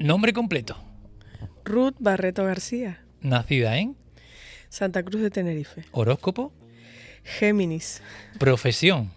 [0.00, 0.76] Nombre completo.
[1.64, 3.96] Ruth Barreto García, Nacida en
[4.70, 5.84] Santa Cruz de Tenerife.
[5.92, 6.52] horóscopo.
[7.22, 8.02] Géminis.
[8.38, 9.10] Profesión.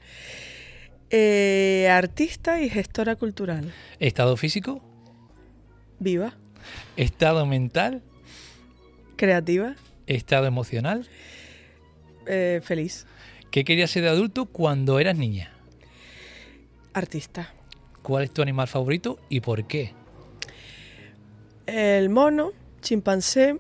[1.10, 3.72] Eh, artista y gestora cultural.
[4.00, 4.82] Estado físico.
[6.00, 6.34] Viva.
[6.98, 8.02] Estado mental.
[9.16, 9.76] Creativa.
[10.06, 11.08] Estado emocional.
[12.28, 13.06] eh, feliz.
[13.52, 15.52] ¿Qué querías ser de adulto cuando eras niña?
[16.94, 17.54] Artista.
[18.02, 19.94] ¿Cuál es tu animal favorito y por qué?
[21.66, 23.58] El mono, chimpancé,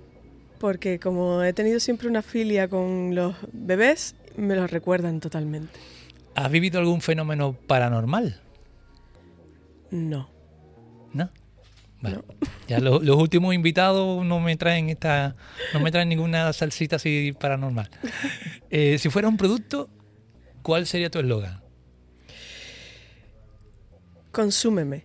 [0.60, 5.80] porque como he tenido siempre una filia con los bebés, me los recuerdan totalmente.
[6.36, 8.42] ¿Has vivido algún fenómeno paranormal?
[9.92, 10.30] No.
[11.14, 11.30] ¿No?
[12.02, 12.16] Vale.
[12.18, 12.24] No.
[12.66, 15.36] Ya lo- los últimos invitados no me traen esta,
[15.74, 17.90] no me traen ninguna salsita así paranormal.
[18.76, 19.88] Eh, si fuera un producto,
[20.64, 21.62] ¿cuál sería tu eslogan?
[24.32, 25.04] Consúmeme.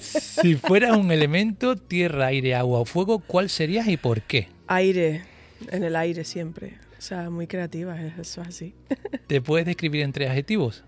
[0.00, 4.48] Si fueras un elemento, tierra, aire, agua o fuego, ¿cuál serías y por qué?
[4.66, 5.22] Aire.
[5.70, 6.78] En el aire siempre.
[6.98, 8.74] O sea, muy creativa, eso es así.
[9.26, 10.84] ¿Te puedes describir en tres adjetivos?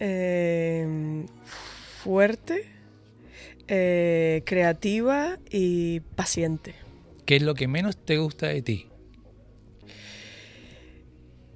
[0.00, 1.24] Eh,
[2.02, 2.66] fuerte,
[3.66, 6.74] eh, creativa y paciente.
[7.24, 8.87] ¿Qué es lo que menos te gusta de ti?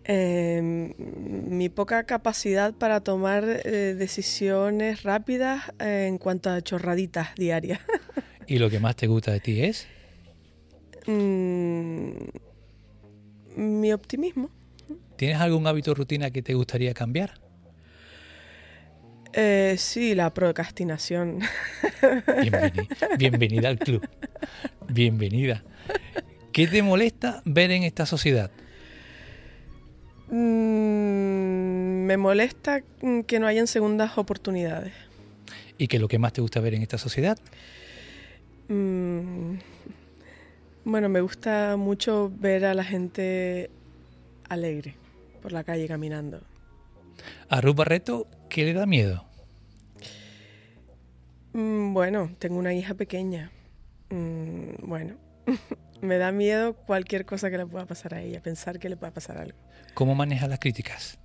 [0.04, 7.80] Eh, mi poca capacidad para tomar eh, decisiones rápidas eh, en cuanto a chorraditas diarias.
[8.46, 9.86] ¿Y lo que más te gusta de ti es?
[11.06, 12.10] Mm,
[13.56, 14.50] mi optimismo.
[15.16, 17.34] ¿Tienes algún hábito o rutina que te gustaría cambiar?
[19.32, 21.40] Eh, sí, la procrastinación.
[22.26, 24.06] Bienveni- bienvenida al club.
[24.88, 25.62] Bienvenida.
[26.52, 28.50] ¿Qué te molesta ver en esta sociedad?
[30.32, 34.94] Mm, me molesta mm, que no hayan segundas oportunidades.
[35.76, 37.38] ¿Y qué es lo que más te gusta ver en esta sociedad?
[38.68, 39.56] Mm,
[40.84, 43.70] Bueno, me gusta mucho ver a la gente
[44.48, 44.94] alegre
[45.42, 46.40] por la calle caminando.
[47.50, 49.24] A Ruth Barreto, ¿qué le da miedo?
[51.52, 53.50] Mm, Bueno, tengo una hija pequeña.
[54.08, 55.14] Bueno,
[56.02, 59.12] me da miedo cualquier cosa que le pueda pasar a ella, pensar que le pueda
[59.12, 59.56] pasar algo.
[59.94, 61.18] ¿Cómo maneja las críticas?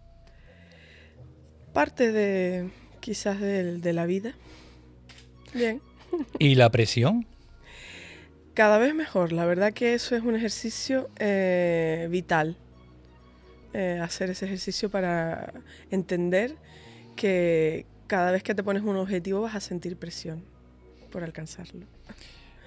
[1.73, 4.33] Parte de quizás del- de, la vida.
[5.53, 5.81] Bien.
[6.39, 7.25] ¿Y la presión?
[8.53, 9.31] Cada vez mejor.
[9.33, 12.57] La verdad que eso es un ejercicio eh, vital.
[13.73, 15.53] Eh, hacer ese ejercicio para
[15.91, 16.55] entender
[17.15, 20.43] que cada vez que te pones un objetivo vas a sentir presión
[21.11, 21.85] por alcanzarlo.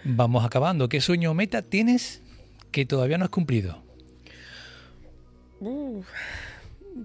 [0.05, 0.89] Vamos acabando.
[0.89, 2.23] ¿Qué sueño o meta tienes
[2.71, 3.83] que todavía no has cumplido?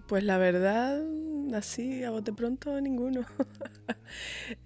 [0.07, 1.01] Pues la verdad,
[1.53, 3.25] así a bote pronto, ninguno.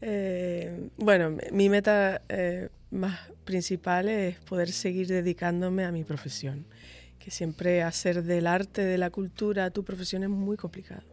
[0.02, 6.66] Eh, bueno, mi meta eh, más principal es poder seguir dedicándome a mi profesión,
[7.18, 11.04] que siempre hacer del arte, de la cultura, tu profesión es muy complicado.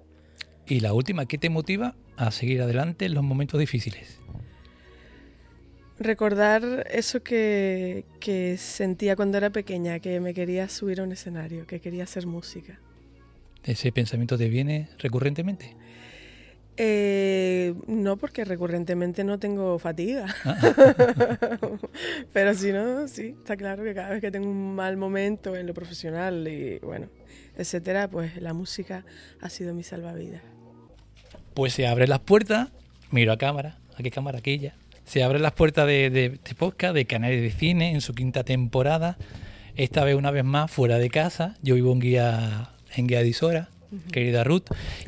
[0.66, 4.20] Y la última, ¿qué te motiva a seguir adelante en los momentos difíciles?
[5.98, 11.66] Recordar eso que, que sentía cuando era pequeña, que me quería subir a un escenario,
[11.66, 12.78] que quería hacer música.
[13.64, 15.74] ¿Ese pensamiento te viene recurrentemente?
[16.76, 20.26] Eh, no, porque recurrentemente no tengo fatiga.
[22.32, 25.66] Pero si no, sí, está claro que cada vez que tengo un mal momento en
[25.66, 27.08] lo profesional y bueno,
[27.56, 29.06] etcétera, pues la música
[29.40, 30.42] ha sido mi salvavidas.
[31.54, 32.68] Pues se abren las puertas,
[33.10, 34.74] miro a cámara, a qué cámara aquella.
[35.06, 38.44] Se abren las puertas de, de este podcast de Canales de Cine en su quinta
[38.44, 39.16] temporada.
[39.76, 41.56] Esta vez, una vez más, fuera de casa.
[41.62, 43.68] Yo vivo en Guía en Guiadisora,
[44.12, 44.64] querida Ruth.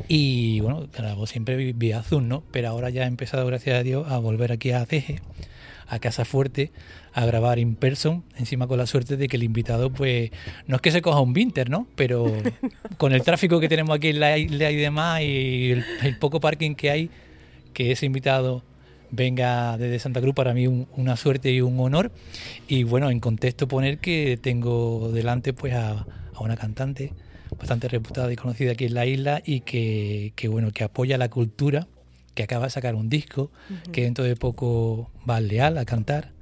[0.07, 2.43] Y bueno, grabo siempre vía Zoom, ¿no?
[2.53, 5.21] Pero ahora ya he empezado, gracias a Dios, a volver aquí a Ceje,
[5.89, 6.71] a Casa Fuerte,
[7.13, 10.31] a grabar in person, encima con la suerte de que el invitado, pues,
[10.67, 11.87] no es que se coja un vinter, ¿no?
[11.97, 12.33] Pero
[12.99, 15.73] con el tráfico que tenemos aquí en la isla y demás, y
[16.03, 17.11] el, poco parking que hay,
[17.73, 18.63] que ese invitado
[19.11, 22.13] venga desde Santa Cruz para mí una suerte y un honor
[22.67, 26.07] y bueno en contexto poner que tengo delante pues a
[26.41, 27.13] una cantante
[27.57, 31.87] bastante reputada y conocida aquí en la isla y que, bueno, que apoya la cultura,
[32.35, 33.51] que acaba de sacar un disco,
[33.93, 36.33] que dentro de poco va al Leal a cantar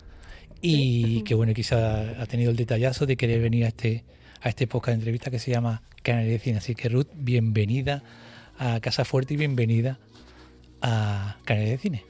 [0.61, 4.05] y que bueno, quizá ha tenido el detallazo de querer venir a este,
[4.41, 6.59] a este podcast de entrevista que se llama Canal de Cine.
[6.59, 8.03] Así que Ruth, bienvenida
[8.59, 9.99] a Casa Fuerte y bienvenida
[10.83, 12.05] a Canal de Cine.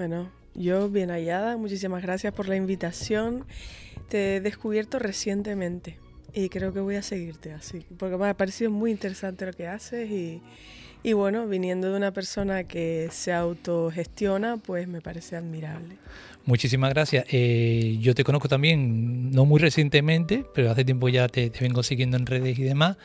[0.00, 3.44] Bueno, yo bien hallada, muchísimas gracias por la invitación.
[4.08, 5.98] Te he descubierto recientemente
[6.32, 9.66] y creo que voy a seguirte así, porque me ha parecido muy interesante lo que
[9.66, 10.40] haces y,
[11.02, 15.96] y bueno, viniendo de una persona que se autogestiona, pues me parece admirable.
[16.46, 17.26] Muchísimas gracias.
[17.30, 22.16] Eh, yo te conozco también, no muy recientemente, pero hace tiempo ya te, vengo siguiendo
[22.16, 22.96] en redes y demás.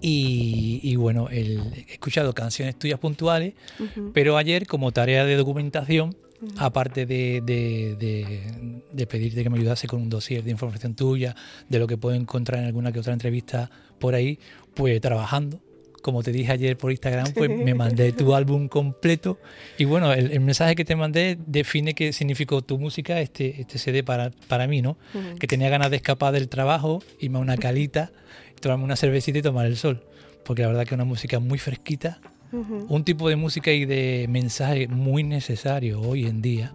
[0.00, 1.60] Y, y bueno, he
[1.92, 3.54] escuchado canciones tuyas puntuales,
[4.12, 6.16] pero ayer como tarea de documentación
[6.56, 11.34] aparte de, de, pedirte que me ayudase con un dossier de información tuya,
[11.68, 14.38] de lo que puedo encontrar en alguna que otra entrevista por ahí,
[14.74, 15.60] pues trabajando.
[16.02, 19.38] Como te dije ayer por Instagram, pues me mandé tu álbum completo.
[19.76, 24.02] Y bueno, el, mensaje que te mandé define qué significó tu música, este, este CD
[24.02, 24.96] para, para mí, ¿no?
[25.38, 28.12] Que tenía ganas de escapar del trabajo, irme a una calita,
[28.60, 30.02] tomarme una cervecita y tomar el sol.
[30.44, 32.18] Porque la verdad que es una música muy fresquita,
[32.52, 36.72] un tipo de música y de mensaje muy necesario hoy en día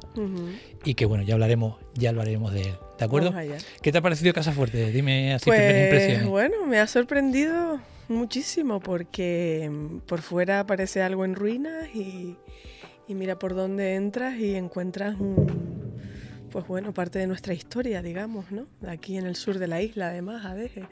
[0.83, 2.75] y que bueno, ya hablaremos, ya hablaremos de él.
[2.97, 3.33] ¿De acuerdo?
[3.81, 4.91] ¿Qué te ha parecido Casa Fuerte?
[4.91, 6.27] Dime así pues, impresiones.
[6.27, 12.37] Bueno, me ha sorprendido muchísimo porque mm, por fuera parece algo en ruinas y,
[13.09, 15.15] mira por dónde entras y encuentras
[16.51, 18.67] pues bueno, parte de nuestra historia, digamos, ¿no?
[18.87, 20.83] Aquí en el sur de la isla, además, Adeje.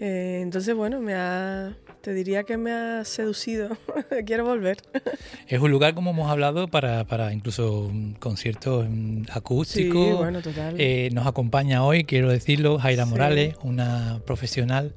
[0.00, 3.76] Eh, entonces, bueno, me ha, te diría que me ha seducido.
[4.26, 4.78] Quiero volver.
[5.48, 8.86] es un lugar, como hemos hablado, para, para incluso conciertos
[9.30, 10.06] acústicos.
[10.06, 10.74] Sí, bueno, total.
[10.78, 14.94] Eh, nos acompaña hoy, quiero decirlo, Jaira Morales, una profesional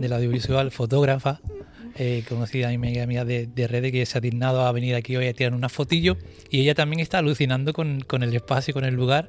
[0.00, 1.40] del audiovisual, fotógrafa
[1.96, 5.16] eh, conocida y amiga mía de, de, redes que se ha dignado a venir aquí
[5.16, 6.16] hoy a tirar unas fotillos
[6.48, 9.28] y ella también está alucinando con, con el espacio y con el lugar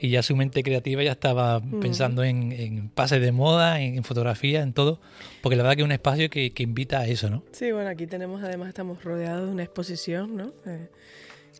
[0.00, 1.80] y ya su mente creativa ya estaba mm.
[1.80, 5.00] pensando en, en, pases de moda, en, fotografía, en todo,
[5.42, 7.42] porque la verdad que es un espacio que, que, invita a eso, ¿no?
[7.52, 10.52] Sí, bueno, aquí tenemos, además estamos rodeados de una exposición, ¿no?
[10.66, 10.88] Eh,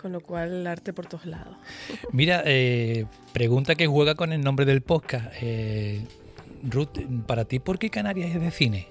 [0.01, 1.57] con lo cual el arte por todos lados.
[2.13, 5.33] Mira, eh, pregunta que juega con el nombre del podcast.
[5.41, 6.05] Eh,
[6.63, 8.89] Ruth, para ti, ¿por qué Canarias es de cine?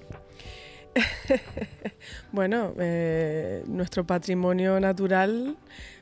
[2.32, 5.58] bueno, eh, nuestro patrimonio natural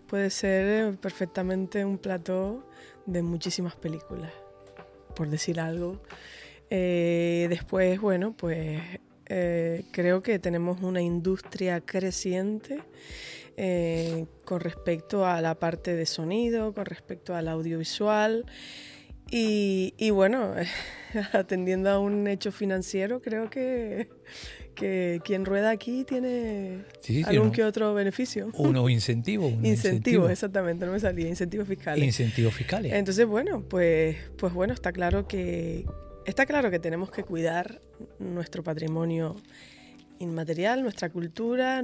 [0.07, 2.65] puede ser perfectamente un plató
[3.05, 4.31] de muchísimas películas,
[5.15, 6.01] por decir algo.
[6.69, 8.81] Eh, después, bueno, pues
[9.27, 12.79] eh, creo que tenemos una industria creciente
[14.45, 18.45] con respecto a la parte de sonido, con respecto al audiovisual.
[19.31, 20.53] Y, y, bueno,
[21.33, 24.09] atendiendo a un hecho financiero, creo que
[24.77, 26.83] que quien rueda aquí tiene
[27.25, 28.49] algún que otro beneficio.
[28.53, 29.47] Uno incentivo.
[29.47, 32.03] Un incentivo, exactamente, no me salía, incentivos fiscales.
[32.03, 32.93] Incentivos fiscales.
[32.93, 35.85] Entonces, bueno, pues, pues bueno, está claro que
[36.27, 37.81] está claro que tenemos que cuidar
[38.19, 39.35] nuestro patrimonio
[40.19, 41.81] inmaterial, nuestra cultura,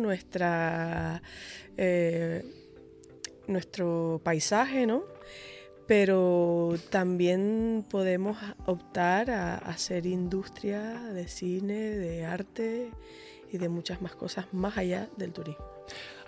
[1.78, 2.44] eh,
[3.48, 5.04] nuestro paisaje, ¿no?
[5.88, 12.90] pero también podemos optar a hacer industria de cine, de arte
[13.52, 15.66] y de muchas más cosas más allá del turismo.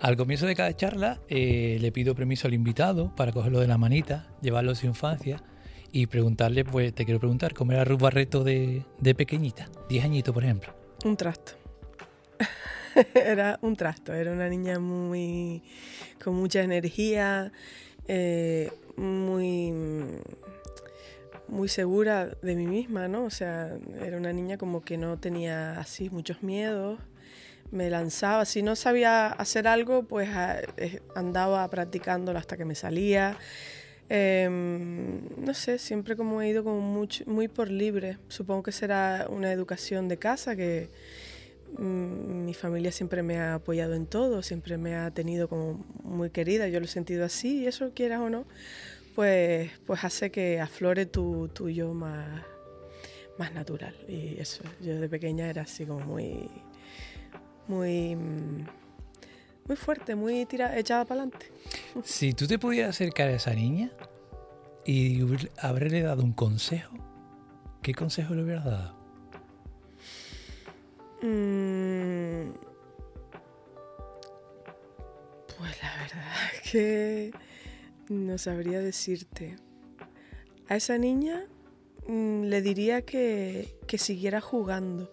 [0.00, 3.78] Al comienzo de cada charla eh, le pido permiso al invitado para cogerlo de la
[3.78, 5.42] manita, llevarlo a su infancia
[5.96, 8.84] y preguntarle, pues te quiero preguntar, ¿cómo era Ruth Barreto de,
[9.16, 9.70] pequeñita?
[9.88, 10.74] Diez añitos, por ejemplo.
[11.06, 11.52] Un trasto.
[13.14, 15.62] era un trasto, era una niña muy
[16.22, 17.50] con mucha energía,
[18.08, 19.72] eh, muy,
[21.48, 23.24] muy segura de mí misma, ¿no?
[23.24, 27.00] O sea, era una niña como que no tenía así muchos miedos,
[27.70, 30.28] me lanzaba, si no sabía hacer algo, pues
[30.76, 33.38] eh, andaba practicándolo hasta que me salía.
[34.08, 38.18] Em, no sé, siempre como he ido como mucho, muy por libre.
[38.28, 40.88] Supongo que será una educación de casa que
[41.78, 46.30] mm, mi familia siempre me ha apoyado en todo, siempre me ha tenido como muy
[46.30, 48.46] querida, yo lo he sentido así, y eso quieras o no,
[49.16, 52.42] pues, pues hace que aflore tu, tu yo más,
[53.38, 53.96] más natural.
[54.08, 56.48] Y eso, yo de pequeña era así como muy,
[57.66, 58.66] muy, mm,
[59.66, 61.46] muy fuerte, muy tira, echada para adelante.
[62.04, 63.90] Si tú te pudieras acercar a esa niña
[64.84, 65.20] y
[65.58, 66.96] haberle dado un consejo,
[67.82, 68.96] ¿qué consejo le hubieras dado?
[71.22, 72.52] Mm,
[75.58, 76.24] Pues la verdad
[76.54, 77.32] es que
[78.08, 79.56] no sabría decirte.
[80.68, 81.46] A esa niña
[82.06, 85.10] mm, le diría que, que siguiera jugando.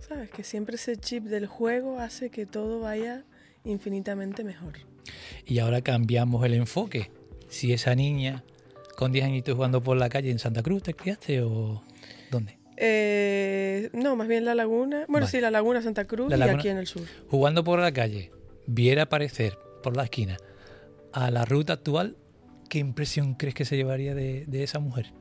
[0.00, 0.30] ¿Sabes?
[0.30, 3.24] Que siempre ese chip del juego hace que todo vaya
[3.64, 4.74] infinitamente mejor.
[5.46, 7.10] Y ahora cambiamos el enfoque.
[7.48, 8.44] Si esa niña
[8.96, 11.82] con 10 añitos jugando por la calle en Santa Cruz, ¿te criaste o
[12.30, 12.58] dónde?
[12.76, 15.04] Eh, no, más bien la laguna.
[15.08, 15.30] Bueno, Vale.
[15.30, 17.02] sí, la laguna Santa Cruz La y aquí en el sur.
[17.28, 18.30] Jugando por la calle,
[18.66, 20.38] viera aparecer por la esquina
[21.12, 22.16] a la ruta actual,
[22.68, 25.12] ¿qué impresión crees que se llevaría de, de esa mujer?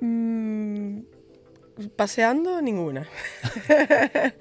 [0.00, 1.00] Mm,
[1.96, 3.08] paseando, ninguna.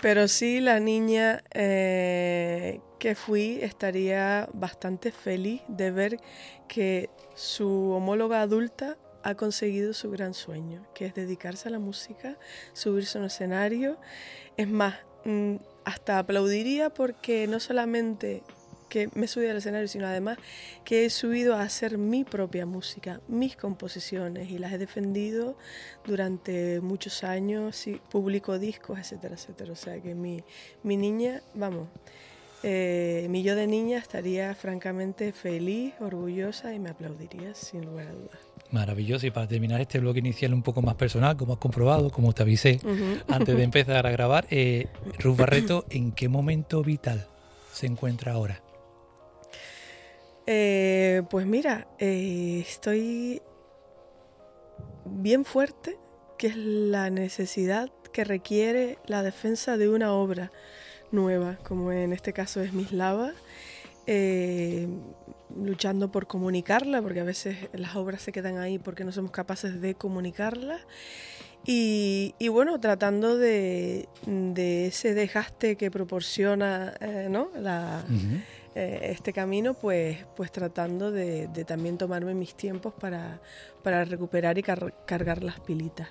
[0.00, 6.20] Pero sí, la niña eh, que fui estaría bastante feliz de ver
[6.68, 12.38] que su homóloga adulta ha conseguido su gran sueño, que es dedicarse a la música,
[12.72, 13.98] subirse a un escenario.
[14.56, 18.42] Es más, mm, hasta aplaudiría porque no solamente
[18.90, 20.36] que me he subido al escenario, sino además
[20.84, 25.56] que he subido a hacer mi propia música, mis composiciones y las he defendido
[26.04, 29.72] durante muchos años, y publico discos, etcétera, etcétera.
[29.72, 30.42] O sea que mi,
[30.82, 31.88] mi niña, vamos,
[32.62, 38.12] eh, mi yo de niña estaría francamente feliz, orgullosa y me aplaudiría sin lugar a
[38.12, 38.38] dudas.
[38.70, 39.26] Maravilloso.
[39.26, 42.42] Y para terminar este bloque inicial un poco más personal, como has comprobado, como te
[42.42, 42.78] avisé
[43.28, 47.26] antes de empezar a grabar, eh, Ruth Barreto, ¿en qué momento vital
[47.72, 48.60] se encuentra ahora?
[50.52, 53.40] Eh, pues mira, eh, estoy
[55.04, 55.96] bien fuerte,
[56.38, 60.50] que es la necesidad que requiere la defensa de una obra
[61.12, 63.30] nueva, como en este caso es Mislava,
[64.08, 64.88] eh,
[65.56, 69.80] luchando por comunicarla, porque a veces las obras se quedan ahí porque no somos capaces
[69.80, 70.80] de comunicarla.
[71.64, 74.08] Y, bueno, tratando de,
[74.56, 77.50] ese desgaste que proporciona eh, ¿no?
[77.54, 78.04] la.
[78.74, 83.40] Eh, este camino, pues, pues tratando de, de también tomarme mis tiempos para,
[83.82, 86.08] para recuperar y car- cargar las pilitas.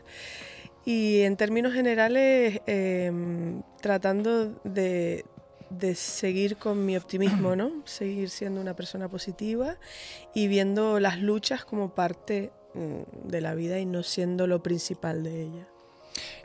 [0.86, 5.26] Y en términos generales, em, tratando de,
[5.70, 7.72] de seguir con mi optimismo, ¿no?
[7.86, 9.78] Seguir siendo una persona positiva
[10.34, 15.24] y viendo las luchas como parte mm, de la vida y no siendo lo principal
[15.24, 15.68] de ella.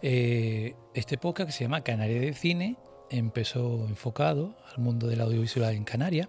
[0.03, 2.77] Eh, este podcast que se llama Canarias de Cine
[3.11, 6.29] empezó enfocado al mundo del audiovisual en Canarias.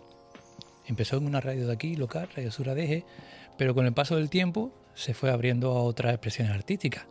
[0.86, 3.04] Empezó en una radio de aquí, local, Radio Sur ADG,
[3.58, 7.08] pero con el paso del tiempo se fue abriendo a otras expresiones artísticas.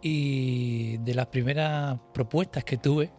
[0.00, 3.10] Y de las primeras propuestas que tuve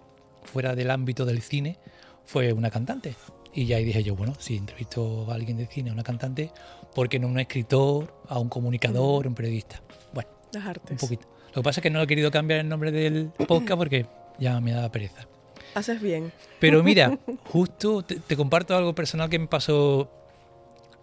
[0.43, 1.77] fuera del ámbito del cine
[2.25, 3.13] fue una cantante.
[3.53, 6.51] Y ya ahí dije yo, bueno, si entrevisto a alguien de cine, a una cantante,
[6.95, 9.81] ¿por qué no a un escritor, a un comunicador, a un periodista?
[10.13, 10.99] Bueno, Las un artes.
[10.99, 11.27] poquito.
[11.49, 14.05] Lo que pasa es que no he querido cambiar el nombre del podcast porque
[14.39, 15.27] ya me daba pereza.
[15.73, 16.31] Haces bien.
[16.59, 20.11] Pero mira, justo te, te comparto algo personal que me pasó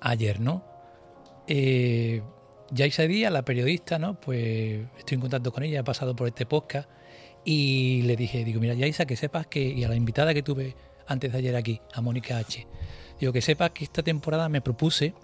[0.01, 0.65] ayer, ¿no?
[1.47, 2.23] Eh,
[2.71, 4.21] Yaisa Díaz, la periodista, ¿no?
[4.21, 6.89] Pues estoy en contacto con ella, he pasado por este podcast
[7.45, 10.77] y le dije, digo, mira, Yaisa, que sepas que, y a la invitada que tuve
[11.07, 12.67] antes de ayer aquí, a Mónica H,
[13.19, 15.15] digo, que sepas que esta temporada me propuse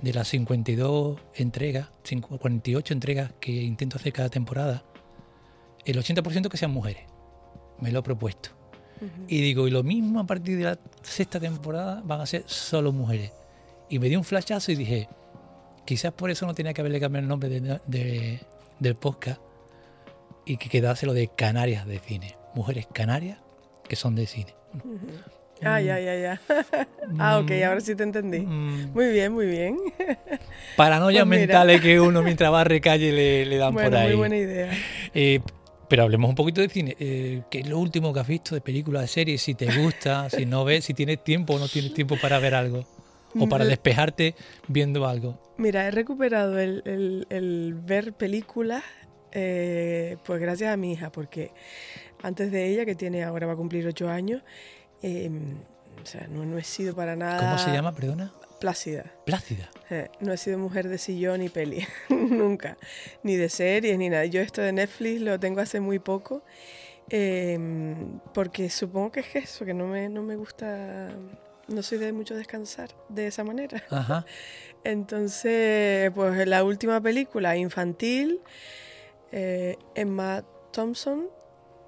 [0.00, 4.84] de las 52 entregas, 5 48 entregas que intento hacer cada temporada,
[5.84, 7.04] el 80% que sean mujeres.
[7.80, 8.50] Me lo he propuesto.
[9.28, 12.90] Y digo, y lo mismo a partir de la sexta temporada van a ser solo
[12.92, 13.32] mujeres.
[13.90, 15.08] Y me dio un flashazo y dije,
[15.84, 18.40] quizás por eso no tenía que haberle cambiado el nombre de- de-
[18.78, 19.40] del podcast
[20.46, 22.36] y que quedase lo de Canarias de cine.
[22.54, 23.38] Mujeres canarias
[23.86, 24.54] que son de cine.
[24.74, 24.98] Ujú.
[25.62, 26.40] Ah, ya, ya, ya.
[27.18, 28.40] ah, ok, ahora sí te entendí.
[28.40, 29.76] Mm, Muy bien, muy bien.
[30.76, 34.08] paranoias Pues mentales que uno mientras barre calle le, le dan por ahí.
[34.08, 34.70] muy buena idea.
[35.14, 35.40] Eh,
[35.94, 36.96] pero hablemos un poquito de cine.
[36.98, 39.40] Eh, ¿Qué es lo último que has visto de películas, de series?
[39.42, 42.56] Si te gusta, si no ves, si tienes tiempo o no tienes tiempo para ver
[42.56, 42.84] algo.
[43.38, 44.34] O para Mm, despejarte
[44.66, 45.38] viendo algo.
[45.56, 48.82] Mira, he recuperado el, el- el ver películas,
[49.30, 51.52] eh, pues gracias a mi hija, porque
[52.24, 54.42] antes de ella, que tiene ahora va a cumplir ocho años,
[55.00, 55.30] eh,
[56.02, 58.32] o sea, no, no he sido para nada ¿Cómo se llama, perdona?
[58.60, 59.12] Plácida.
[59.24, 59.70] Plácida.
[59.90, 62.76] Eh, no he sido mujer de sillón ni peli, nunca,
[63.22, 64.24] ni de series ni nada.
[64.24, 66.42] Yo esto de Netflix lo tengo hace muy poco,
[67.10, 67.58] eh,
[68.32, 71.10] porque supongo que es eso, que no me, no me gusta,
[71.68, 73.82] no soy de mucho descansar de esa manera.
[73.90, 74.24] Ajá.
[74.84, 78.40] Entonces, pues la última película infantil,
[79.32, 81.28] eh, Emma Thompson,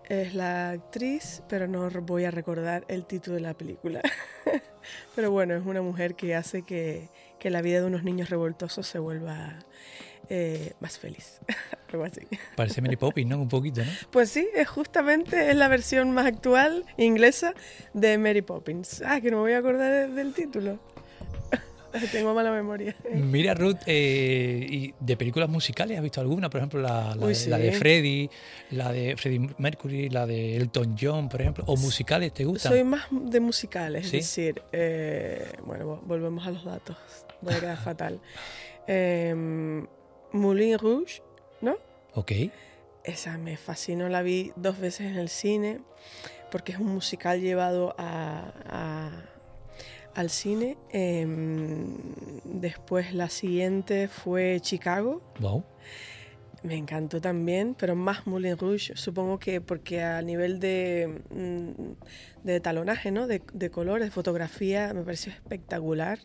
[0.08, 4.00] es la actriz, pero no voy a recordar el título de la película.
[5.16, 7.08] pero bueno, es una mujer que hace que,
[7.38, 9.58] que la vida de unos niños revoltosos se vuelva
[10.28, 11.40] eh, más feliz.
[11.92, 12.20] Algo así.
[12.56, 13.40] Parece Mary Poppins, ¿no?
[13.40, 13.90] Un poquito, ¿no?
[14.10, 17.54] Pues sí, es justamente es la versión más actual inglesa
[17.94, 19.02] de Mary Poppins.
[19.04, 20.78] Ah, que no me voy a acordar del título.
[22.12, 22.94] Tengo mala memoria.
[23.12, 26.50] Mira, Ruth, eh, ¿y de películas musicales has visto alguna?
[26.50, 28.30] Por ejemplo, la, la, de Freddy,
[28.70, 31.64] la de Freddie Mercury, la de Elton John, por ejemplo.
[31.66, 32.72] ¿O musicales te gustan?
[32.72, 36.96] Soy más de musicales, es decir, eh, bueno, volvemos a los datos.
[37.40, 38.20] Voy a quedar fatal.
[38.86, 39.86] Em,
[40.32, 41.22] Moulin Rouge,
[41.60, 41.76] ¿no?
[42.14, 42.32] Ok.
[43.04, 45.80] Esa me fascinó, la vi dos veces en el cine,
[46.50, 49.12] porque es un musical llevado a
[50.16, 50.78] al cine.
[50.90, 51.98] Em,
[52.44, 55.22] después la siguiente fue Chicago.
[55.40, 55.64] Wow.
[56.62, 62.60] Me encantó también, pero más Moulin Rouge, supongo que porque a nivel de, mm, de
[62.60, 63.26] talonaje, ¿no?
[63.26, 66.18] de, de colores, de fotografía, me pareció espectacular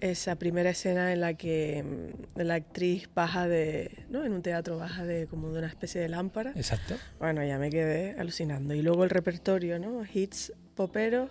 [0.00, 4.24] esa primera escena en la que mm, la actriz baja de, ¿no?
[4.24, 6.52] En un teatro baja de como de una especie de lámpara.
[6.56, 6.96] Exacto.
[7.20, 8.74] Bueno, ya me quedé alucinando.
[8.74, 10.02] Y luego el repertorio, ¿no?
[10.12, 11.30] Hits poperos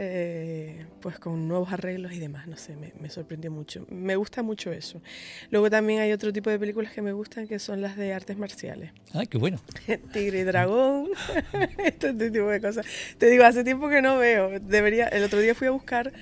[0.00, 3.84] eh, pues con nuevos arreglos y demás, no sé, me, sorprendió mucho.
[3.90, 5.02] Me gusta mucho eso.
[5.50, 8.38] Luego también hay otro tipo de películas que me gustan que son las de artes
[8.38, 8.92] marciales.
[9.12, 9.58] ¡Ay, qué bueno!
[10.12, 11.08] Tigre y dragón,
[11.84, 12.86] este tipo de cosas.
[13.18, 14.60] Te digo, hace tiempo que no veo.
[14.60, 16.12] Debería, el otro día fui a buscar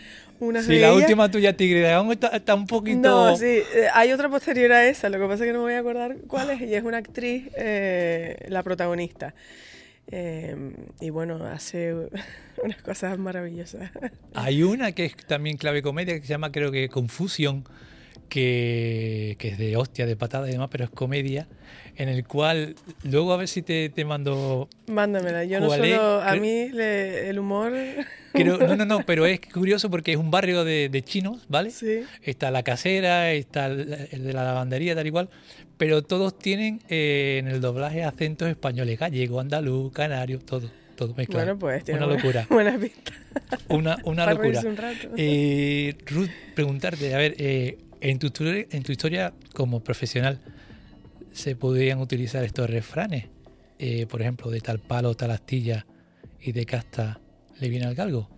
[0.40, 3.00] una Sí, la última tuya, Tigre y Dragón, está, un poquito...
[3.00, 5.64] No, sí, eh, hay otra posterior a esa, lo que pasa es que no me
[5.64, 9.34] voy a acordar cuál es, y es una actriz, eh, la protagonista.
[10.08, 11.94] Em, y bueno, hace
[12.62, 13.90] unas cosas maravillosas.
[14.34, 17.64] Hay una que es también clave comedia que se llama creo que Confusión,
[18.28, 21.48] que, que es de hostia, de patada y demás, pero es comedia,
[21.96, 24.68] en el cual luego a ver si te, te mando...
[24.86, 26.20] Mándamela, yo no solo...
[26.20, 27.72] A mí el humor...
[28.34, 31.70] no, no, no, pero es curioso porque es un barrio de, de chinos, ¿vale?
[31.70, 32.02] Sí.
[32.22, 35.30] Está la casera, está el, de la lavandería, tal igual,
[35.76, 41.56] pero todos tienen eh, en el doblaje acentos españoles, gallego, andaluz, canario, todo, todo mezclado.
[41.56, 42.46] Bueno, pues una locura.
[42.50, 43.12] Buena pista.
[43.68, 44.62] Una, una locura.
[45.16, 50.40] Eh, Ruth, preguntarte, a ver, eh, en, tu, en tu historia como profesional,
[51.32, 53.26] ¿se podrían utilizar estos refranes?
[54.08, 55.84] por ejemplo, de tal palo, tal astilla
[56.40, 57.20] y de casta
[57.60, 58.30] le viene al galgo.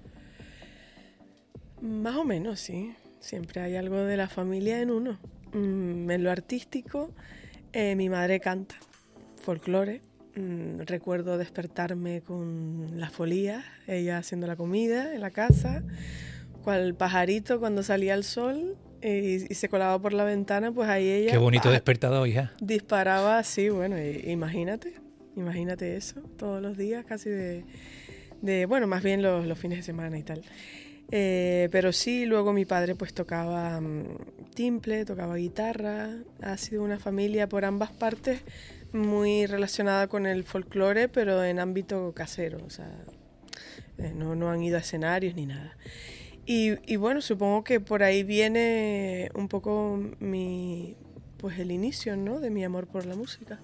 [1.81, 2.93] Más o menos, sí.
[3.21, 5.19] Siempre hay algo de la familia en uno.
[5.53, 7.11] Mm, en lo artístico,
[7.73, 8.77] eh, mi madre canta
[9.43, 10.03] folclore.
[10.37, 15.83] Mm, recuerdo despertarme con las folías, ella haciendo la comida en la casa,
[16.63, 21.33] cual pajarito cuando salía el sol y, se colaba por la ventana, pues ahí ella...
[21.33, 22.53] Qué bonito despertado, hija.
[22.61, 24.95] Disparaba así, bueno, imagínate,
[25.37, 27.65] imagínate eso, todos los días, casi de,
[28.43, 30.43] de bueno, más bien los, los fines de semana y tal.
[31.11, 36.11] Eh, pero sí, luego mi padre pues tocaba mm, timple, tocaba guitarra.
[36.43, 38.43] Ha sido una familia por ambas partes
[38.93, 42.59] muy relacionada con el folclore, pero en ámbito casero.
[42.65, 42.91] O sea,
[43.99, 45.77] eh, no, no, han ido a escenarios ni nada.
[46.51, 50.97] Y, bueno, supongo que por ahí viene un poco mi,
[51.37, 52.41] pues el inicio, ¿no?
[52.41, 53.61] De mi amor por la música.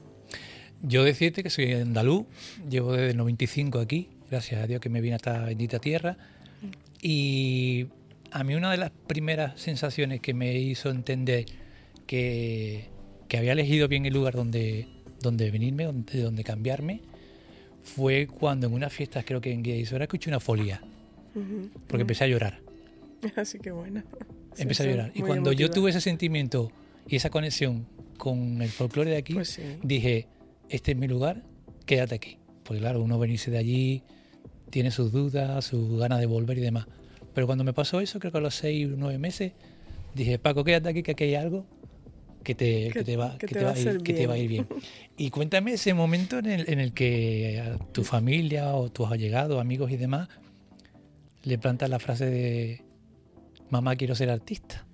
[0.83, 2.27] Yo decirte que soy andaluz,
[2.69, 6.19] llevo desde el 95 aquí, gracias a Dios que me vine a esta bendita tierra
[7.07, 7.89] y
[8.31, 11.45] a mí una de las primeras sensaciones que me hizo entender
[12.07, 12.89] que,
[13.37, 14.87] había elegido bien el lugar donde,
[15.21, 17.03] donde venirme, donde, donde cambiarme,
[17.83, 20.83] fue cuando en unas fiestas, creo que en Guía ahora escuché una folía.
[21.89, 22.61] porque empecé a llorar.
[23.37, 24.03] Así que bueno.
[24.57, 25.13] Empecé a llorar.
[25.15, 26.73] Y cuando yo tuve ese sentimiento
[27.07, 27.87] y esa conexión
[28.17, 30.27] con el folclore de aquí, pues dije,
[30.71, 31.43] este es mi lugar,
[31.85, 32.39] quédate aquí.
[32.63, 34.05] Porque claro, uno venirse de allí,
[34.75, 36.89] tiene sus dudas, sus ganas de volver y demás.
[37.33, 39.53] Pero cuando me pasó eso, creo que a los seis o nueve meses,
[40.17, 41.65] dije, Paco, quédate aquí, que aquí hay algo
[42.43, 44.49] que te, que, te, va, que te, va, a ir, que te va a ir
[44.49, 44.67] bien.
[45.17, 49.93] Y cuéntame ese momento en el, en el que tu familia o tus allegados, amigos
[49.93, 50.29] y demás,
[51.45, 52.83] le plantas la frase de,
[53.71, 54.85] mamá, quiero ser artista.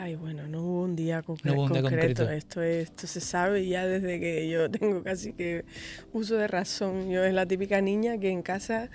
[0.00, 2.30] Ay, bueno, no hubo un día, concreto.
[2.30, 5.64] Esto, esto se sabe ya desde que yo tengo casi que
[6.12, 7.10] uso de razón.
[7.10, 8.90] Yo es la típica niña que en casa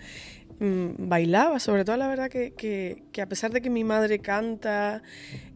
[0.59, 5.03] mm, bailaba, sobre todo la verdad que, que, a pesar de que mi madre canta,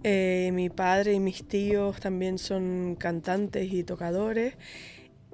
[0.04, 4.56] eh, mi padre y mis tíos también son cantantes y tocadores,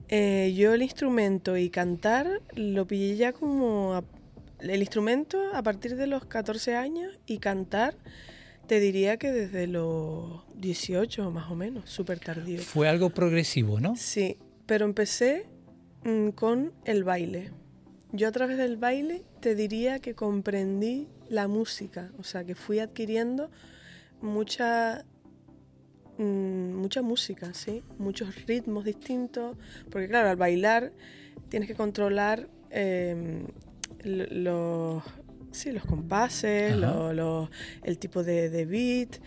[0.10, 4.04] eh, yo el instrumento y cantar lo pillé ya como...
[4.60, 7.96] el instrumento a partir de los 14 años y cantar
[8.68, 12.60] te diría que desde los 18 más o menos, súper tardío.
[12.62, 13.96] Fue algo progresivo, ¿no?
[13.96, 15.46] Sí, pero empecé
[16.04, 17.52] mm, con el baile.
[18.12, 22.80] Yo a través del baile te diría que comprendí la música, o sea, que fui
[22.80, 23.50] adquiriendo
[24.22, 25.04] mucha
[26.18, 27.84] mm, mucha música, ¿sí?
[27.98, 29.58] Muchos ritmos distintos,
[29.90, 30.94] porque claro, al bailar
[31.50, 33.48] tienes que controlar em,
[34.04, 35.04] los,
[35.54, 36.76] sí, los compases,
[37.84, 39.20] el tipo de, de beat,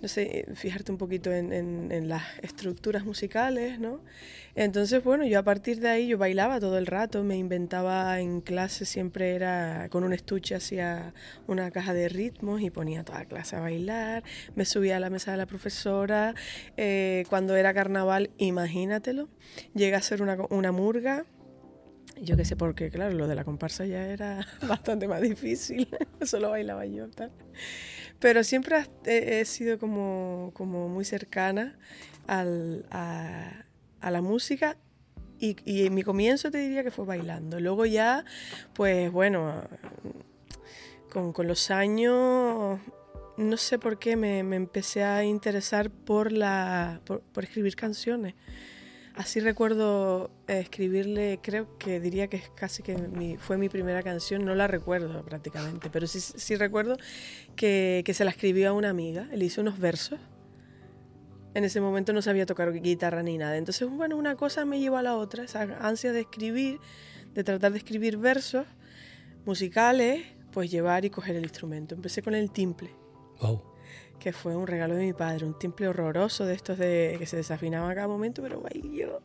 [0.00, 4.00] no sé, fijarte un poquito en, las estructuras musicales, ¿no?
[4.54, 8.40] Entonces, bueno, yo a partir de ahí yo bailaba todo el rato, me inventaba en
[8.40, 11.12] clase, siempre era con un estuche, hacía
[11.46, 14.24] una caja de ritmos y ponía toda la clase a bailar,
[14.56, 16.34] me subía a la mesa de la profesora,
[16.76, 19.28] eh, cuando era carnaval, imagínatelo,
[19.74, 21.26] llega a ser una, una murga,
[22.20, 25.88] yo qué sé, porque claro, lo de la comparsa ya era bastante más difícil,
[26.22, 27.32] solo bailaba yo, tal.
[28.18, 31.78] Pero siempre he, sido como, muy cercana
[32.26, 33.64] al, a,
[34.02, 34.76] la música
[35.38, 37.60] y, y, en mi comienzo te diría que fue bailando.
[37.60, 38.26] Luego ya,
[38.74, 39.64] pues bueno,
[41.10, 42.78] con, los años,
[43.38, 48.34] no sé por qué me, empecé a interesar por, la, por escribir canciones.
[49.20, 54.46] Así recuerdo eh, escribirle, creo que diría que es casi que fue mi primera canción,
[54.46, 56.96] no la recuerdo prácticamente, pero sí, recuerdo
[57.54, 60.18] que, se la escribió a una amiga, le hice unos versos.
[61.52, 63.58] En ese momento no sabía tocar guitarra ni nada.
[63.58, 66.80] Entonces, bueno, una cosa me llevó a la otra, esa ansia de escribir,
[67.34, 68.64] de tratar de escribir versos
[69.44, 71.94] musicales, pues llevar y coger el instrumento.
[71.94, 72.88] Empecé con el timple.
[73.42, 73.69] Wow
[74.20, 77.36] que fue un regalo de mi padre, un timple horroroso de estos de que se
[77.36, 79.22] desafinaba a cada momento, pero ahí yo.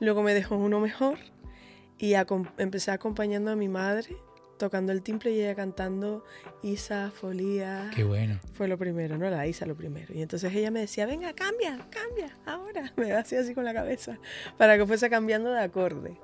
[0.00, 1.18] Luego me dejó uno mejor
[1.98, 2.14] y
[2.58, 4.16] empecé acompañando a mi madre
[4.56, 6.24] tocando el timple y ella cantando
[6.62, 7.90] Isa, Folía.
[7.94, 8.38] Qué bueno.
[8.54, 9.28] Fue lo primero, ¿no?
[9.30, 10.14] La Isa lo primero.
[10.14, 12.92] Y entonces ella me decía, venga, cambia, cambia, ahora.
[12.96, 14.18] Me hacía así con la cabeza
[14.56, 16.16] para que fuese cambiando de acorde.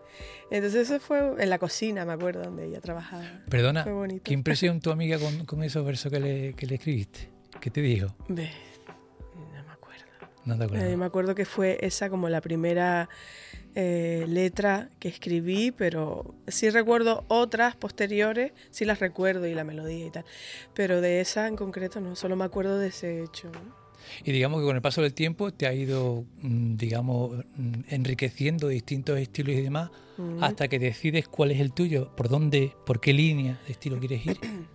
[0.51, 3.25] Entonces eso fue en la cocina, me acuerdo, donde ella trabajaba.
[3.49, 3.85] Perdona,
[4.23, 7.31] ¿qué impresión tu amiga con, con esos versos que le, que le escribiste?
[7.63, 8.09] ¿Qué te dijo?
[8.29, 10.05] no me acuerdo.
[10.45, 10.85] No te acuerdo.
[10.85, 13.09] Eh, me acuerdo que fue esa como la primera
[13.77, 20.07] eh, letra que escribí, pero sí recuerdo otras posteriores, sí las recuerdo y la melodía
[20.07, 20.25] y tal.
[20.75, 23.53] Pero de esa en concreto no, solo me acuerdo de ese hecho.
[24.25, 28.67] Y digamos que con el paso del tiempo te ha ido, mm, digamos, mm, enriqueciendo
[28.67, 29.91] distintos estilos y demás,
[30.41, 34.27] hasta que decides cuál es el tuyo, por dónde, por qué línea de estilo quieres
[34.27, 34.39] ir.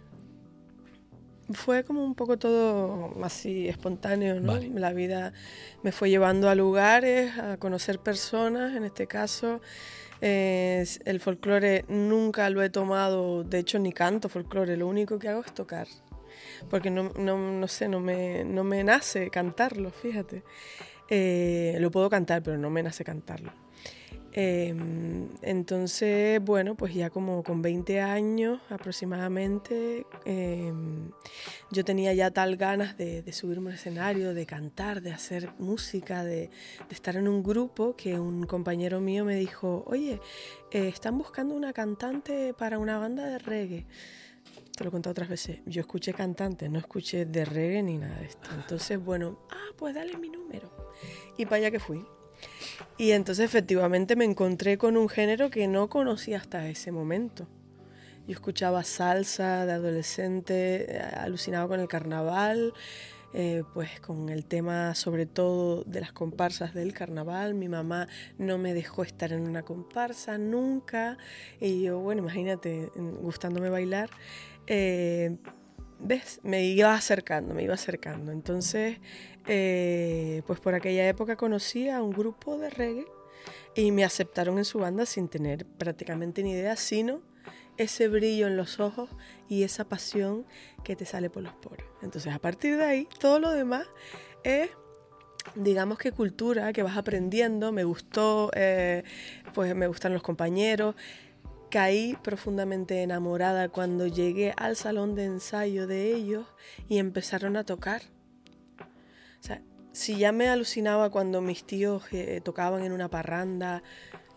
[1.52, 4.58] fue como un poco todo así espontáneo, ¿no?
[4.58, 5.34] La vida
[5.84, 9.62] me fue llevando a lugares, a conocer personas, en este caso.
[10.22, 15.44] el folclore nunca lo he tomado, de hecho ni canto folclore, lo único que hago
[15.46, 15.88] es tocar.
[16.70, 20.44] Porque no, no, no sé, no me, no me nace cantarlo, fíjate.
[21.10, 23.52] Eh, lo puedo cantar, pero no me nace cantarlo.
[24.40, 31.10] Em, entonces, bueno, pues ya como con 20 años aproximadamente, em,
[31.72, 36.52] yo tenía ya tal ganas de, subirme al escenario, de cantar, de hacer música, de,
[36.92, 40.22] estar en un grupo que un compañero mío me dijo, oye,
[40.70, 43.88] eh, están buscando una cantante para una banda de reggae.
[44.76, 45.62] Te lo he contado otras veces.
[45.66, 48.50] Yo escuché cantante, no escuché de reggae ni nada de esto.
[48.54, 50.70] Entonces, bueno, ah, pues dale mi número.
[51.40, 52.06] Y para allá que fui.
[52.98, 57.48] Y entonces efectivamente me encontré con un género que no conocía hasta ese momento.
[58.28, 62.74] Yo escuchaba salsa de adolescente, eh, alucinaba con el carnaval,
[63.34, 67.54] eh, pues con el tema sobre todo de las comparsas del carnaval.
[67.54, 71.18] Mi mamá no me dejó estar en una comparsa nunca.
[71.62, 74.10] Y yo, bueno, imagínate, gustándome bailar.
[74.66, 75.38] Eh,
[76.00, 76.40] ¿Ves?
[76.44, 78.32] Me iba acercando, me iba acercando.
[78.32, 78.98] Entonces
[79.48, 83.06] eh, pues por aquella época conocí a un grupo de reggae
[83.76, 87.22] y me aceptaron en su banda sin tener prácticamente ni idea, sino
[87.78, 89.10] ese brillo en los ojos
[89.48, 90.46] y esa pasión
[90.84, 91.88] que te sale por los poros.
[92.02, 93.88] Entonces a partir de ahí, todo lo demás
[94.44, 94.70] es
[95.56, 99.04] digamos que cultura que vas aprendiendo, me gustó, eh,
[99.54, 100.96] pues me gustan los compañeros,
[101.70, 106.46] caí profundamente enamorada cuando llegué al salón de ensayo de ellos
[106.88, 108.02] y empezaron a tocar
[109.98, 113.82] si ya me alucinaba cuando mis tíos eh, tocaban en una parranda,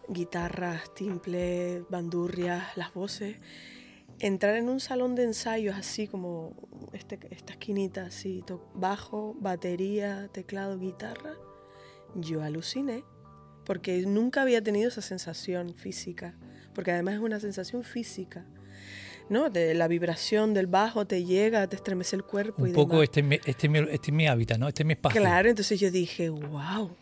[0.09, 3.37] guitarras, timples, bandurrias, las voces,
[4.20, 6.57] entrar en un salón de ensayos así como
[6.94, 8.42] este, esta esquinita, así,
[8.73, 11.35] bajo, batería, teclado, guitarra,
[12.14, 13.05] yo aluciné,
[13.66, 16.38] porque nunca había tenido esa sensación física,
[16.75, 18.46] porque además es una sensación física.
[19.31, 19.49] ¿No?
[19.49, 22.64] De la vibración del bajo te llega, te estremece el cuerpo.
[22.64, 24.69] Un poco este, este, este, es mi hábitat, ¿no?
[24.69, 25.21] Este es mi espacio.
[25.21, 26.95] Claro, entonces yo dije, wow,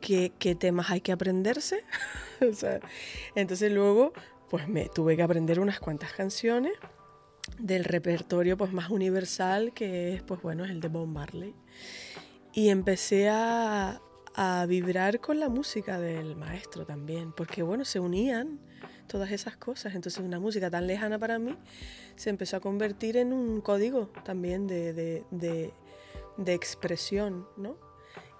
[0.00, 1.84] qué, qué temas hay que aprenderse.
[2.42, 2.80] O sea,
[3.34, 4.14] entonces luego
[4.48, 6.72] pues me tuve que aprender unas cuantas canciones
[7.58, 11.54] del repertorio pues más universal que es pues bueno el de Bob Marley
[12.54, 14.00] y empecé a,
[14.34, 18.58] a vibrar con la música del maestro también porque bueno se unían
[19.10, 19.94] todas esas cosas.
[19.94, 21.56] Entonces una música tan lejana para mí
[22.16, 25.24] se empezó a convertir en un código también de, de,
[26.36, 27.76] de, expresión no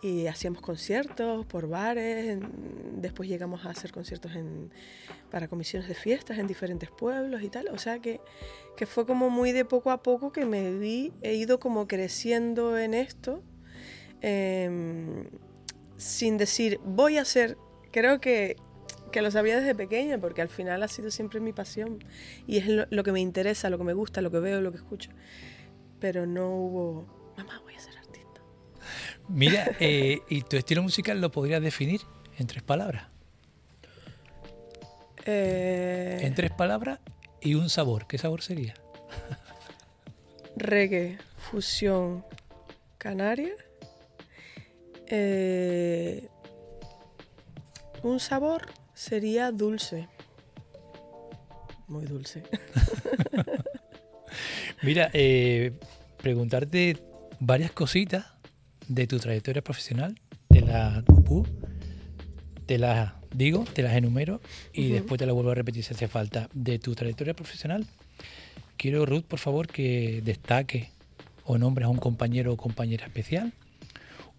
[0.03, 2.39] y hacíamos conciertos por bares,
[2.95, 4.71] después llegamos a hacer conciertos en,
[5.31, 8.21] para comisiones de fiestas en diferentes pueblos y tal, o sea que,
[8.79, 12.79] que, fue como muy de poco a poco que me vi, he ido como creciendo
[12.79, 13.43] en esto,
[14.23, 15.29] eh,
[15.99, 17.59] sin decir voy a hacer,
[17.93, 18.57] creo que,
[19.11, 22.05] que, lo sabía desde pequeña, porque al final ha sido siempre mi pasión
[22.46, 24.70] y es lo, lo que me interesa, lo que me gusta, lo que veo, lo
[24.73, 25.11] que escucho,
[25.99, 28.01] pero no hubo, mamá, voy a hacer
[29.31, 32.01] Mira, eh, ¿y tu estilo musical lo podrías definir
[32.38, 33.05] en tres palabras?
[35.25, 36.18] Eh...
[36.23, 36.99] En tres palabras
[37.40, 38.07] y un sabor.
[38.07, 38.75] ¿Qué sabor sería?
[40.57, 42.25] Reggae, fusión,
[42.99, 43.55] canaria.
[45.07, 46.29] Eh...
[48.03, 48.66] Un sabor
[49.01, 50.09] sería dulce.
[51.89, 52.43] Muy dulce.
[54.83, 55.73] Mira, eh,
[56.19, 56.99] preguntarte
[57.41, 58.27] varias cositas
[58.89, 60.19] de tu trayectoria profesional,
[60.51, 61.03] te las
[62.67, 64.41] te las digo, te las enumero
[64.73, 66.51] y después te las vuelvo a repetir si hace falta.
[66.53, 67.87] De tu trayectoria profesional,
[68.77, 70.91] quiero, Ruth, por favor, que destaque
[71.45, 73.55] o nombres a un compañero o compañera especial,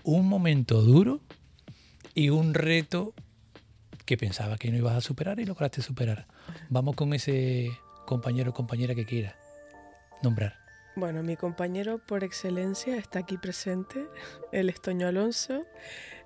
[0.04, 1.19] un momento duro
[2.13, 3.13] y un reto
[4.12, 6.28] que pensaba que no ibas a superar y lograste superar.
[6.69, 7.71] Vamos con ese
[8.06, 9.38] compañero o compañera que quiera
[10.21, 10.56] nombrar.
[10.97, 14.06] Bueno, mi compañero por excelencia está aquí presente,
[14.52, 15.63] el Estoño Alonso,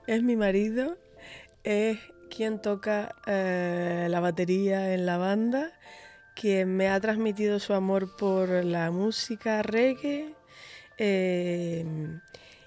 [0.08, 0.98] es mi marido,
[1.64, 2.00] es
[2.36, 5.72] quien toca eh, la batería en la banda,
[6.34, 10.34] quien me ha transmitido su amor por la música reggae
[10.98, 11.86] eh,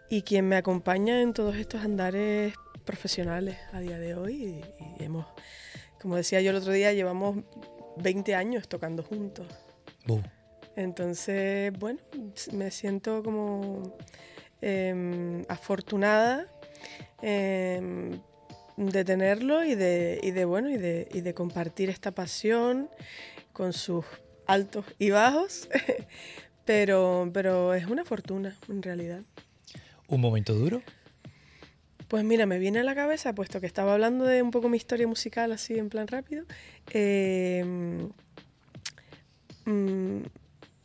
[0.08, 2.54] y quien me acompaña en todos estos andares
[2.88, 4.62] profesionales a día de hoy.
[4.98, 5.26] Y, hemos,
[6.00, 7.36] como decía yo el otro día, llevamos
[7.98, 9.46] 20 años tocando juntos.
[10.74, 12.00] Entonces, bueno,
[12.52, 13.94] me siento como
[14.62, 16.46] eh, afortunada
[17.20, 18.18] eh,
[18.78, 22.88] de tenerlo y de, y de bueno, y de, y de, compartir esta pasión
[23.52, 24.06] con sus
[24.46, 25.68] altos y bajos,
[26.64, 29.20] pero, pero es una fortuna en realidad.
[30.06, 30.80] ¿Un momento duro?
[32.08, 34.78] Pues mira, me viene a la cabeza, puesto que estaba hablando de un poco mi
[34.78, 36.46] historia musical así en plan rápido.
[36.90, 37.62] Eh,
[39.66, 40.20] mmm,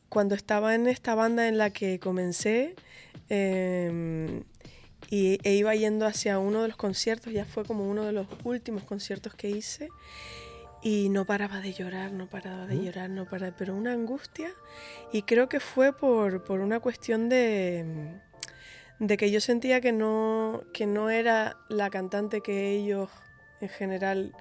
[0.10, 2.76] cuando estaba en esta banda en la que comencé
[3.30, 4.44] eh,
[5.10, 8.28] y, e iba yendo hacia uno de los conciertos, ya fue como uno de los
[8.44, 9.88] últimos conciertos que hice
[10.82, 14.52] y no paraba de llorar, no paraba de llorar, no paraba, pero una angustia
[15.14, 18.20] y creo que fue por, por una cuestión de,
[19.08, 23.10] de que yo sentía que no, que no era la cantante que ellos
[23.60, 24.34] en general,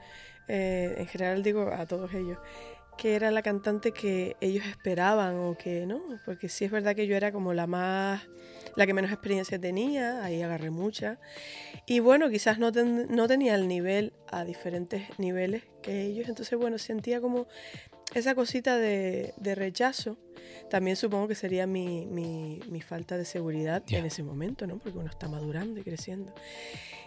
[0.47, 2.39] eh, en general digo a todos ellos,
[2.97, 7.09] que era la cantante que ellos esperaban o que no, porque sí es verdad que
[7.09, 8.23] yo era como la más,
[8.77, 11.19] la que menos experiencia tenía, ahí agarré mucha.
[11.87, 16.79] Y bueno, quizás no, no tenía el nivel a diferentes niveles que ellos, entonces bueno,
[16.79, 17.49] sentía como
[18.15, 20.19] esa cosita de, de rechazo.
[20.71, 23.99] También supongo que sería mi, mi, mi falta de seguridad yeah.
[23.99, 24.79] en ese momento, ¿no?
[24.79, 26.35] Porque uno está madurando y creciendo.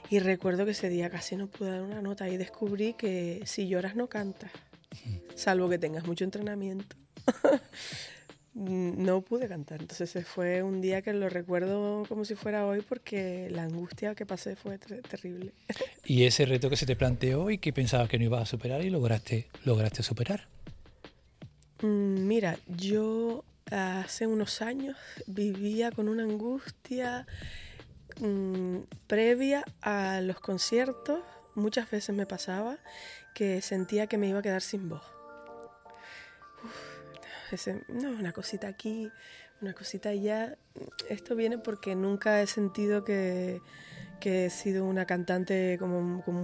[0.09, 3.67] Y recuerdo que ese día casi no pude dar una nota y descubrí que si
[3.67, 4.51] lloras no cantas
[5.35, 6.95] salvo que tengas mucho entrenamiento.
[8.53, 9.81] no pude cantar.
[9.81, 14.25] Entonces fue un día que lo recuerdo como si fuera hoy porque la angustia que
[14.25, 15.51] pasé fue ter terrible.
[16.05, 18.83] ¿Y ese reto que se te planteó y que pensabas que no ibas a superar
[18.83, 20.47] y lograste, lograste superar?
[21.81, 27.25] Mm, mira, yo hace unos años vivía con una angustia
[28.19, 31.19] mmm, previa a los conciertos.
[31.55, 32.77] Muchas veces me pasaba
[33.33, 35.03] que sentía que me iba a quedar sin voz.
[37.87, 39.11] No, una cosita aquí,
[39.61, 40.57] una cosita allá.
[41.09, 43.61] Esto viene porque nunca he sentido que,
[44.19, 45.91] que he sido una cantante con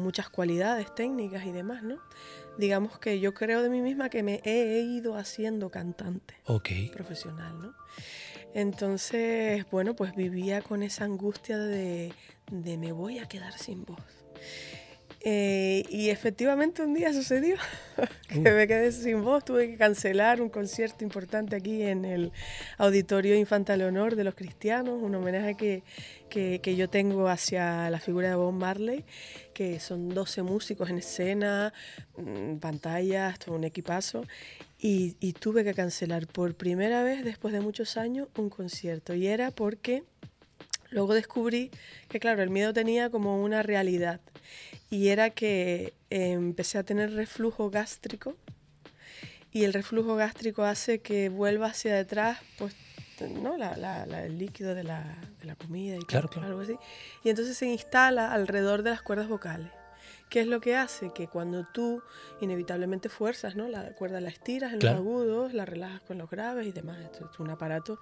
[0.02, 1.98] muchas cualidades técnicas y demás, ¿no?
[2.58, 6.90] Digamos que yo creo de mí misma que me he ido haciendo cantante okay.
[6.90, 7.74] profesional, ¿no?
[8.54, 12.14] Entonces, bueno, pues vivía con esa angustia de,
[12.52, 14.04] de me voy a quedar sin voz.
[15.24, 17.56] Eh, y efectivamente un día sucedió
[18.28, 18.42] que uh.
[18.42, 22.32] me quedé sin voz, tuve que cancelar un concierto importante aquí en el
[22.80, 25.84] Auditorio Infanta Leonor de los Cristianos, un homenaje que,
[26.28, 29.06] que, yo tengo hacia la figura de Bob Marley,
[29.54, 31.72] que son 12 músicos en escena,
[32.18, 34.26] mm, pantallas, todo un equipazo,
[34.80, 39.28] y, y tuve que cancelar por primera vez después de muchos años un concierto, y
[39.28, 40.04] era porque...
[40.92, 41.72] Luego descubrí
[42.08, 44.22] que, claro, el miedo tenía como una realidad
[44.90, 48.36] y era que eh, empecé a tener reflujo gástrico
[49.52, 52.76] y el reflujo gástrico hace que vuelva hacia detrás pues
[53.30, 53.58] ¿no?
[53.58, 55.04] La, el líquido de la,
[55.40, 56.48] de la comida y claro, claro.
[56.48, 56.78] algo así.
[57.24, 59.72] Y entonces se instala alrededor de las cuerdas vocales.
[60.30, 61.12] ¿Qué es lo que hace?
[61.12, 62.02] Que cuando tú
[62.40, 63.68] inevitablemente fuerzas, ¿no?
[63.68, 67.00] La cuerda la estiras en los agudos, la relajas con los graves y demás.
[67.02, 68.00] Esto es un aparato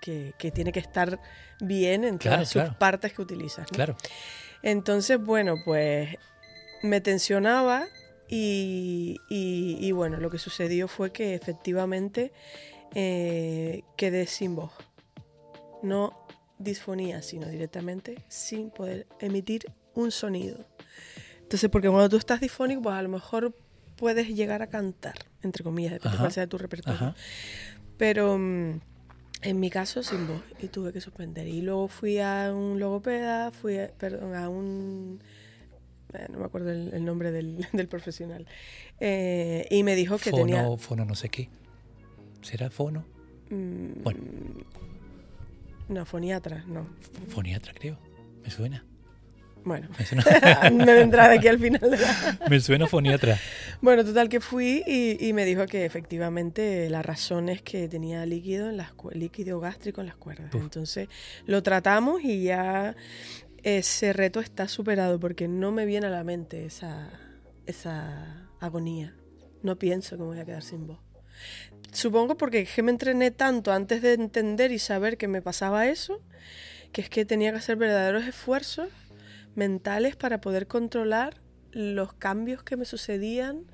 [0.00, 1.20] que, que, tiene que estar
[1.60, 3.66] bien en todas sus partes que utilizas.
[3.68, 3.96] Claro.
[4.62, 6.16] Entonces, bueno, pues
[6.82, 7.86] me tensionaba
[8.28, 12.32] y, y, bueno, lo que sucedió fue que efectivamente
[12.94, 14.72] eh, quedé sin voz.
[15.82, 16.26] No
[16.58, 20.64] disfonía, sino directamente sin poder emitir un sonido.
[21.42, 23.56] Entonces, porque cuando tú estás disfónico, pues a lo mejor
[23.96, 27.14] puedes llegar a cantar, entre comillas, depende de cuál sea tu repertorio.
[27.96, 28.80] Pero mm,
[29.42, 31.46] en mi caso, sin voz, y tuve que suspender.
[31.46, 35.20] Y luego fui a un logopeda, fui a, perdón, a un...
[36.12, 38.46] Eh, no me acuerdo el, nombre del, del profesional.
[38.98, 40.66] Eh, y me dijo que tenía...
[40.78, 41.48] Fono no sé qué.
[42.42, 43.04] ¿Será fono?
[43.50, 44.20] Mm, bueno.
[45.88, 46.86] No, foniatra, no.
[47.28, 47.98] Foniatra, creo.
[48.42, 48.84] Me suena.
[49.64, 49.88] Bueno,
[50.72, 51.80] me vendrá de aquí al final.
[52.50, 53.38] me suena foniatra.
[53.80, 58.68] Bueno, total que fui y, me dijo que efectivamente la razón es que tenía líquido,
[58.70, 60.50] en las, líquido gástrico en las cuerdas.
[60.54, 61.08] Entonces
[61.46, 62.96] lo tratamos y ya
[63.62, 67.10] ese reto está superado porque no me viene a la mente esa,
[67.66, 69.14] esa agonía.
[69.62, 70.98] No pienso que me voy a quedar sin voz.
[71.92, 76.20] Supongo porque que me entrené tanto antes de entender y saber que me pasaba eso,
[76.92, 78.88] que es que tenía que hacer verdaderos esfuerzos
[79.54, 81.40] mentales para poder controlar
[81.72, 83.64] los cambios que me sucedían.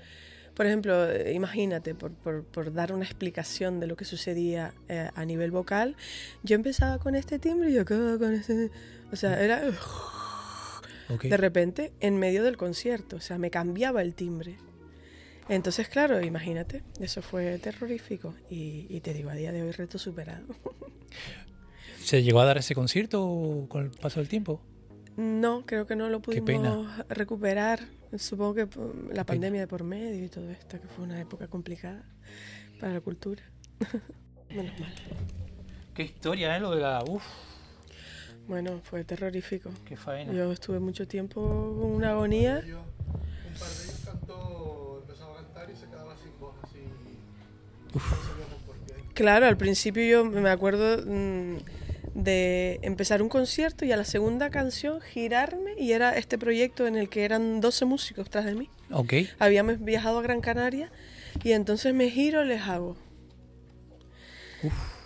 [0.55, 5.25] Por ejemplo, eh, imagínate, por, por, dar una explicación de lo que sucedía eh, a
[5.25, 5.97] nivel vocal,
[6.43, 8.71] yo empezaba con este timbre y yo acababa con este...
[9.13, 9.63] O sea, era...
[11.23, 14.57] De repente, en medio del concierto, o sea, me cambiaba el timbre.
[15.49, 18.35] Entonces, claro, imagínate, eso fue terrorífico.
[18.51, 20.47] Y, y te digo, a día de hoy reto superado.
[22.03, 24.61] ¿Se llegó a dar ese concierto con el paso del tiempo?
[25.17, 27.81] No, creo que no lo pudimos recuperar.
[28.19, 28.69] Supongo que
[29.13, 32.05] la pandemia de por medio y todo esto, que fue una época complicada
[32.79, 33.43] para la cultura.
[34.51, 34.93] Menos mal.
[35.95, 36.61] Qué historia, ¿eh?
[36.61, 37.03] Lo de la...
[37.09, 37.25] Uf.
[38.47, 39.71] Bueno, fue terrorífico.
[39.87, 40.33] Qué faena.
[40.33, 42.63] Yo estuve mucho tiempo con una agonía.
[42.63, 46.81] un par de ellos cantó, empezaba a cantar y se quedaba sin voz así.
[47.95, 48.29] Uf.
[49.15, 51.03] Claro, al principio yo me acuerdo...
[51.07, 51.57] Mmm,
[52.17, 56.97] de empezar un concierto y a la segunda canción girarme y era este proyecto en
[56.97, 58.71] el que eran 12 músicos tras de mí.
[58.91, 59.13] Ok.
[59.39, 60.91] Habíamos viajado a Gran Canaria
[61.45, 62.97] y entonces me giro les hago.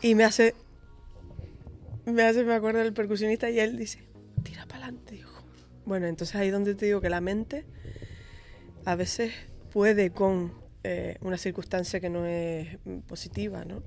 [0.01, 0.55] Y me hace,
[2.07, 3.99] me hace, me acuerdo del percusionista y él dice,
[4.45, 5.43] tira para adelante, hijo.
[5.85, 7.65] Bueno, entonces ahí donde te digo que la mente
[8.85, 9.33] a veces
[9.73, 13.83] puede con eh, una circunstancia que no es positiva, ¿no?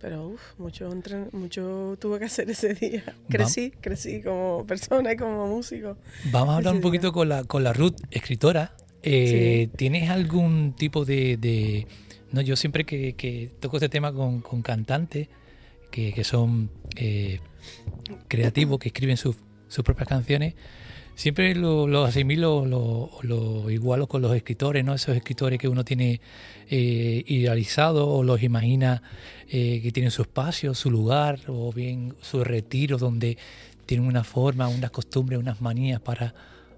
[0.00, 0.90] Pero uf, mucho,
[1.32, 3.02] mucho tuve que hacer ese día.
[3.28, 5.96] Crecí, crecí como persona y como músico.
[6.30, 8.74] Vamos a hablar un poquito con la, con la Ruth, escritora.
[9.02, 11.86] Eh, ¿Tienes algún tipo de,
[12.32, 15.28] No, yo siempre que, toco este tema con, con cantantes
[15.90, 17.40] que, que son eh,
[18.28, 19.36] creativos, que escriben sus
[19.84, 20.54] propias canciones,
[21.18, 24.94] siempre lo, lo asimilo, lo, lo, igualo con los escritores, ¿no?
[24.94, 26.20] Esos escritores que uno tiene
[26.70, 29.02] eh, idealizado o los imagina
[29.48, 33.36] eh, que tienen su espacio, su lugar o bien su retiro donde
[33.84, 36.32] tienen una forma, unas costumbres, unas manías para,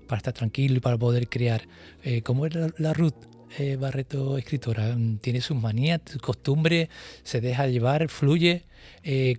[0.09, 1.69] para estar tranquilo y para poder crear.
[2.03, 3.13] Eh, ¿Cómo es la, Ruth
[3.59, 4.97] eh, Barreto escritora?
[5.21, 6.89] ¿Tiene sus manías, sus costumbres?
[7.25, 8.09] ¿Se deja llevar?
[8.09, 8.65] ¿Fluye?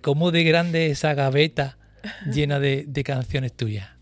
[0.03, 1.79] ¿Cómo de grande esa gaveta
[2.31, 4.00] llena de, de canciones tuyas?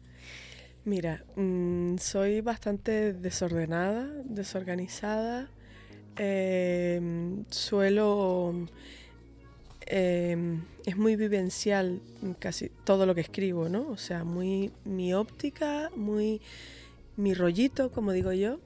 [0.86, 5.50] Mira, mm, soy bastante desordenada, desorganizada.
[6.16, 8.68] Em, suelo...
[9.92, 12.00] Em, es muy vivencial
[12.40, 13.90] casi todo lo que escribo, ¿no?
[13.90, 16.42] O sea, muy mi óptica, muy
[17.18, 18.60] mi rollito, como digo yo,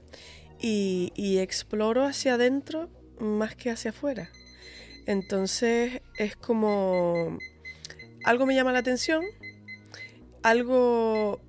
[0.60, 4.30] y, y exploro hacia adentro más que hacia afuera.
[5.06, 7.38] Entonces es como
[8.24, 9.24] algo me llama la atención,
[10.42, 11.40] algo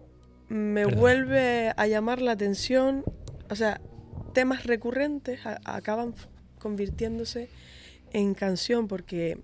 [0.50, 1.00] me Perdón.
[1.00, 3.04] vuelve a llamar la atención,
[3.50, 3.82] o sea,
[4.34, 6.14] temas recurrentes a- acaban
[6.60, 7.50] convirtiéndose
[8.12, 9.40] en canción porque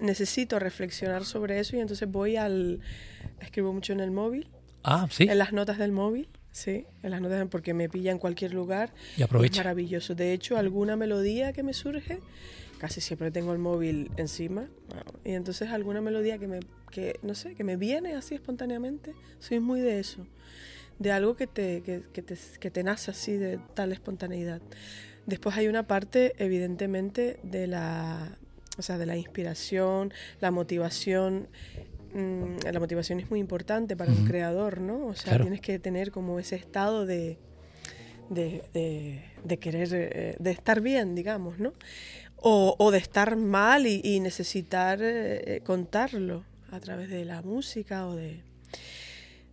[0.00, 2.80] necesito reflexionar sobre eso y entonces voy al
[3.40, 4.48] escribo mucho en el móvil,
[4.82, 5.24] Ah, sí.
[5.24, 8.92] en las notas del móvil, sí, en las notas porque me pilla en cualquier lugar.
[9.16, 9.60] Y Es aprovecha.
[9.60, 10.14] maravilloso.
[10.14, 12.18] De hecho, alguna melodía que me surge,
[12.82, 14.66] casi siempre tengo el móvil encima.
[15.24, 16.58] Y entonces alguna melodía que me,
[16.90, 20.26] que, no sé, que me viene así espontáneamente, soy muy de eso.
[20.98, 24.60] De algo que te, que, que te, que te nace así de tal espontaneidad.
[25.26, 28.36] Después hay una parte, evidentemente, de la,
[28.76, 31.46] o sea, de la inspiración, la motivación.
[32.14, 34.26] Mm, la motivación es muy importante para un Ujú.
[34.26, 35.06] creador, ¿no?
[35.06, 35.44] O sea, Claro.
[35.44, 37.38] tienes que tener como ese estado de,
[38.28, 41.72] de, de- de querer, eh, de estar bien, digamos, ¿no?
[42.44, 48.06] O, o de estar mal y, y necesitar eh, contarlo a través de la música
[48.08, 48.40] o de...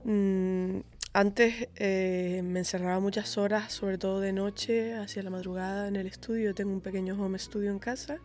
[0.05, 0.79] Mm,
[1.13, 6.07] antes eh, me encerraba muchas horas, sobre todo de noche, hacia la madrugada en el
[6.07, 6.53] estudio.
[6.53, 8.19] Tengo un pequeño home studio en casa.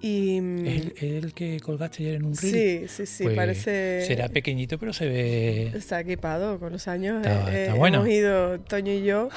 [0.00, 2.52] Y, mm, ¿Es el, el que colgaste ayer en un reel?
[2.54, 4.04] sí, sí, sí, Pues parece...
[4.06, 7.16] Será pequeñito, pero se ve Está equipado con los años.
[7.18, 7.98] Está- eh, está eh, bueno.
[7.98, 9.28] Hemos ido, Toño y yo,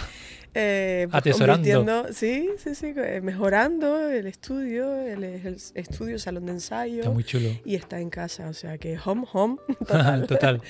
[0.54, 2.14] eh, pues, Atesorando.
[2.14, 7.00] Sí, sí, sí, eh, mejorando el estudio, el, el estudio, salón de ensayo.
[7.00, 7.50] está muy chulo.
[7.64, 9.58] Y está en casa, o sea que home, home.
[9.80, 10.28] total.
[10.32, 10.62] Total.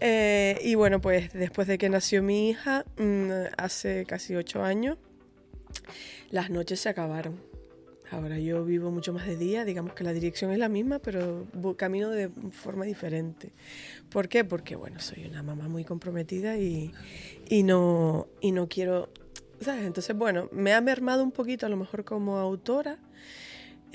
[0.00, 4.98] Eh, y bueno, pues después de que nació mi hija, mm, hace casi ocho años,
[6.30, 7.40] las noches se acabaron.
[8.10, 11.46] Ahora yo vivo mucho más de día, digamos que la dirección es la misma, pero
[11.76, 13.52] camino de forma diferente.
[14.10, 14.44] ¿Por qué?
[14.44, 16.92] Porque bueno, soy una mamá muy comprometida y,
[17.48, 19.08] y no, y no quiero,
[19.60, 19.84] ¿sabes?
[19.84, 22.98] Entonces, bueno, me ha mermado un poquito a lo mejor como autora,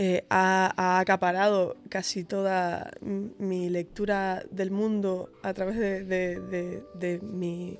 [0.01, 6.83] eh, ha, ha acaparado casi toda mi lectura del mundo a través de, de- de-
[6.95, 7.77] de mi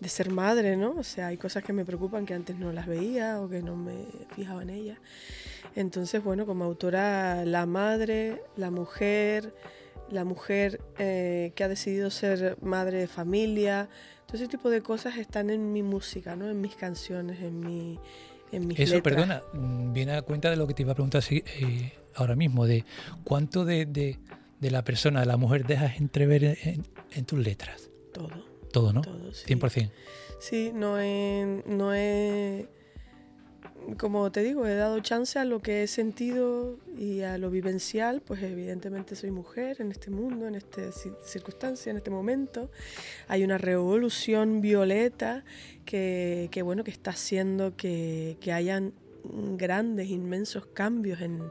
[0.00, 0.92] de ser madre, ¿no?
[0.96, 3.76] O sea, hay cosas que me preocupan que antes no las veía o que no
[3.76, 4.98] me fijaba en ellas.
[5.76, 9.54] Entonces, bueno, como autora, la madre, la mujer,
[10.10, 13.88] la mujer eh, que ha decidido ser madre de familia,
[14.26, 16.48] todo ese tipo de cosas están en mi música, ¿no?
[16.48, 17.98] En mis canciones, en mi
[18.52, 19.14] en mis Eso, letras.
[19.14, 22.66] perdona, mm, viene a cuenta de lo que te iba a preguntar eh, ahora mismo,
[22.66, 22.84] de
[23.22, 24.18] cuánto de, de-
[24.58, 27.88] de la persona, de la mujer, dejas entrever en, en- en tus letras.
[28.12, 28.28] Todo,
[28.72, 29.02] Todo, ¿no?
[29.02, 29.46] todo, sí.
[29.54, 29.90] 100%.
[30.40, 32.66] Sí, no he, no he,
[33.98, 38.20] como te digo, he dado chance a lo que he sentido y a lo vivencial,
[38.20, 42.70] pues evidentemente soy mujer en este mundo, en esta ci- circunstancia, en este momento.
[43.28, 45.44] Hay una revolución violeta
[45.84, 48.92] que, que, bueno, que está haciendo que, que hayan
[49.58, 51.42] grandes, inmensos cambios en,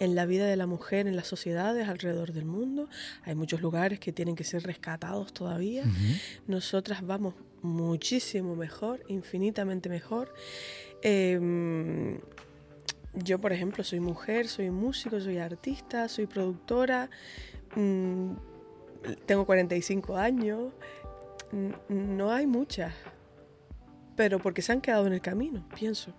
[0.00, 2.88] en la vida de la mujer, en las sociedades alrededor del mundo.
[3.24, 5.82] Hay muchos lugares que tienen que ser rescatados todavía.
[5.82, 5.92] Ujú.
[6.46, 10.32] Nosotras vamos muchísimo mejor, infinitamente mejor.
[11.02, 12.18] Eh,
[13.24, 17.10] yo, por ejemplo, soy mujer, soy músico, soy artista, soy productora,
[17.74, 18.32] mm,
[19.26, 20.72] tengo 45 años,
[21.88, 22.92] no hay muchas,
[24.16, 26.12] pero porque se han quedado en el camino, pienso.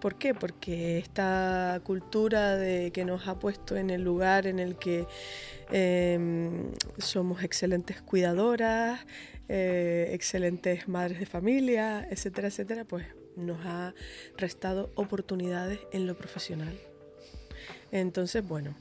[0.00, 0.34] ¿Por qué?
[0.34, 5.06] Porque esta cultura de que nos ha puesto en el lugar en el que
[5.70, 9.00] eh, somos excelentes cuidadoras,
[9.48, 13.06] eh, excelentes madres de familia, etcétera, etcétera, pues
[13.38, 13.94] nos ha
[14.36, 16.76] restado oportunidades en lo profesional.
[17.90, 18.74] Entonces, bueno,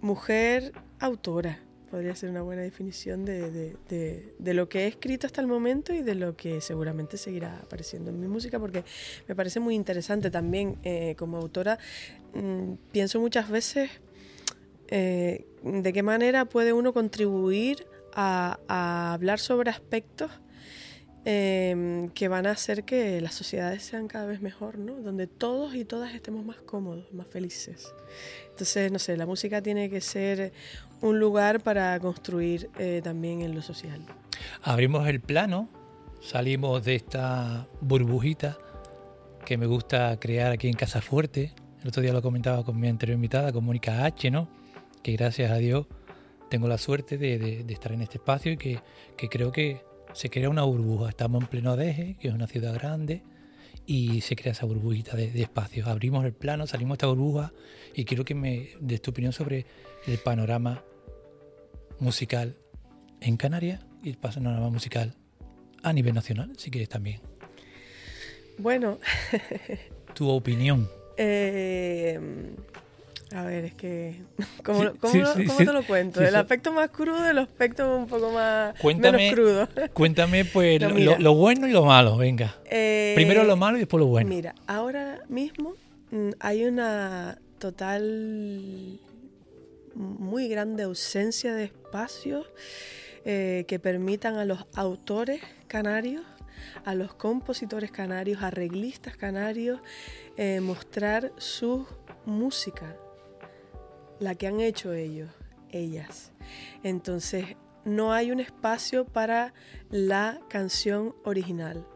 [0.00, 1.60] mujer autora
[1.90, 5.94] podría ser una buena definición de, de- de- lo que he escrito hasta el momento
[5.94, 8.84] y de lo que seguramente seguirá apareciendo en mi música, porque
[9.26, 11.78] me parece muy interesante también eh, como autora.
[12.34, 13.90] mm, pienso muchas veces
[14.88, 18.58] eh, de qué manera puede uno contribuir a
[19.14, 20.30] hablar sobre aspectos
[21.24, 24.94] eh, que van a hacer que las sociedades sean cada vez mejor, ¿no?
[24.94, 27.92] Donde todos y todas estemos más cómodos, más felices.
[28.50, 30.52] Entonces, no sé, la música tiene que ser
[31.00, 34.00] un lugar para construir eh, también en lo social.
[34.62, 35.68] Abrimos el plano,
[36.20, 38.58] salimos de esta burbujita
[39.44, 41.52] que me gusta crear aquí en Casa Fuerte.
[41.82, 44.48] El otro día lo comentaba con mi anterior invitada, con Mónica H, ¿no?
[45.02, 45.86] Que gracias a Dios
[46.50, 48.80] tengo la suerte de, de- de estar en este espacio y que,
[49.16, 49.82] que creo que
[50.12, 51.08] se crea una burbuja.
[51.10, 53.22] Estamos en pleno Deje, que es una ciudad grande,
[53.86, 55.86] y se crea esa burbujita de, de espacios.
[55.88, 57.52] Abrimos el plano, salimos de esta burbuja
[57.94, 59.66] y quiero que me des tu opinión sobre
[60.06, 60.82] el panorama
[61.98, 62.56] musical
[63.20, 65.14] en Canarias y el panorama musical
[65.82, 67.20] a nivel nacional, si quieres también.
[68.58, 68.98] Bueno,
[70.14, 70.88] Tu opinión.
[71.16, 72.18] eh,
[73.34, 74.22] A ver, es que.
[74.64, 75.66] ¿Cómo, Sí, cómo sí, lo- sí, cómo sí.
[75.66, 76.22] te lo cuento?
[76.22, 78.74] ¿El aspecto más crudo, el aspecto un poco más.
[78.80, 79.18] Cuéntame.
[79.18, 79.68] menos crudo?
[79.92, 82.56] Cuéntame, pues, No, lo, bueno y lo malo, venga.
[82.70, 84.28] Eh, Primero lo malo y después lo bueno.
[84.30, 85.74] Mira, ahora mismo
[86.10, 88.98] mm, hay una total,
[89.94, 92.46] muy grande ausencia de espacios
[93.24, 96.22] eh, que permitan a los autores canarios,
[96.84, 99.80] a los compositores canarios, arreglistas canarios,
[100.36, 101.86] eh, mostrar su
[102.24, 102.96] música,
[104.20, 105.30] la que han hecho ellos,
[105.70, 106.32] ellas.
[106.82, 109.54] Entonces, no hay un espacio para
[109.90, 111.86] la canción original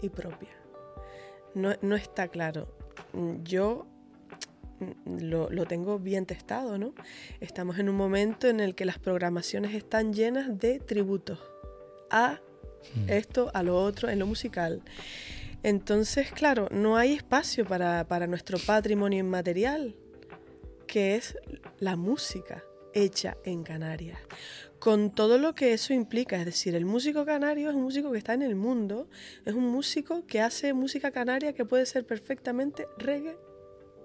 [0.00, 0.50] y propia.
[1.54, 2.76] No, no está claro.
[3.42, 3.86] Yo
[4.80, 6.94] mm, lo, lo tengo bien testado, ¿no?
[7.40, 11.38] Estamos en un momento en el que las programaciones están llenas de tributos
[12.10, 12.40] a
[12.94, 13.10] Mm.
[13.10, 14.82] esto, a lo otro, en lo musical.
[15.62, 19.94] Entonces, claro, no hay espacio para, para nuestro patrimonio inmaterial,
[20.94, 21.36] que es
[21.80, 24.20] la música hecha en Canarias,
[24.78, 26.36] con todo lo que eso implica.
[26.36, 29.08] Es decir, el músico canario es un músico que está en el mundo,
[29.44, 33.36] es un músico que hace música canaria que puede ser perfectamente reggae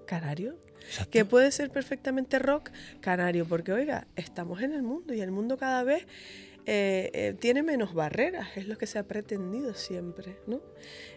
[0.08, 1.12] canario, Exacto.
[1.12, 2.72] que puede ser perfectamente rock
[3.02, 6.08] canario, porque oiga, estamos en el mundo y el mundo cada vez
[6.66, 10.60] eh, eh, tiene menos barreras, es lo que se ha pretendido siempre, ¿no?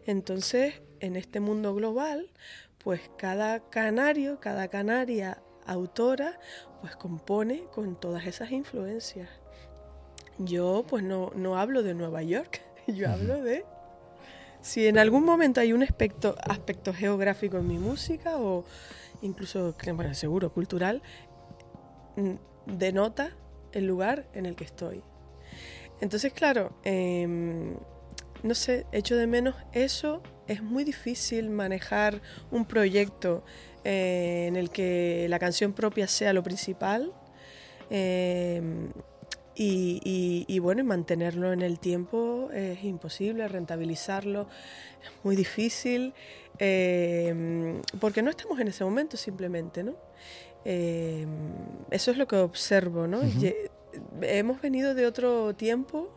[0.04, 2.30] Entonces, en este mundo global,
[2.76, 6.38] pues cada canario, cada canaria autora,
[6.80, 9.28] pues compone con todas esas influencias.
[10.38, 13.64] Yo, pues no, no hablo de Nueva York, yo hablo de
[14.62, 18.64] si en algún momento hay un aspecto, aspecto geográfico en mi música o
[19.20, 21.02] incluso, bueno, seguro, cultural,
[22.16, 22.34] mm,
[22.66, 23.36] denota
[23.72, 25.02] el lugar en el que estoy.
[26.00, 27.74] Entonces, claro, em,
[28.42, 30.22] no sé, echo de menos eso.
[30.46, 33.44] Es muy difícil manejar un proyecto
[33.84, 37.12] eh, en el que la canción propia sea lo principal.
[37.90, 38.88] em,
[39.54, 44.48] y, y- y bueno, mantenerlo en el tiempo es imposible, rentabilizarlo
[45.04, 46.14] es muy difícil,
[46.58, 49.94] eh, porque no estamos en ese momento simplemente, ¿no?
[50.64, 51.26] Eh,
[51.90, 53.20] eso es lo que observo, ¿no?
[54.22, 56.08] Hemos venido de otro tiempo,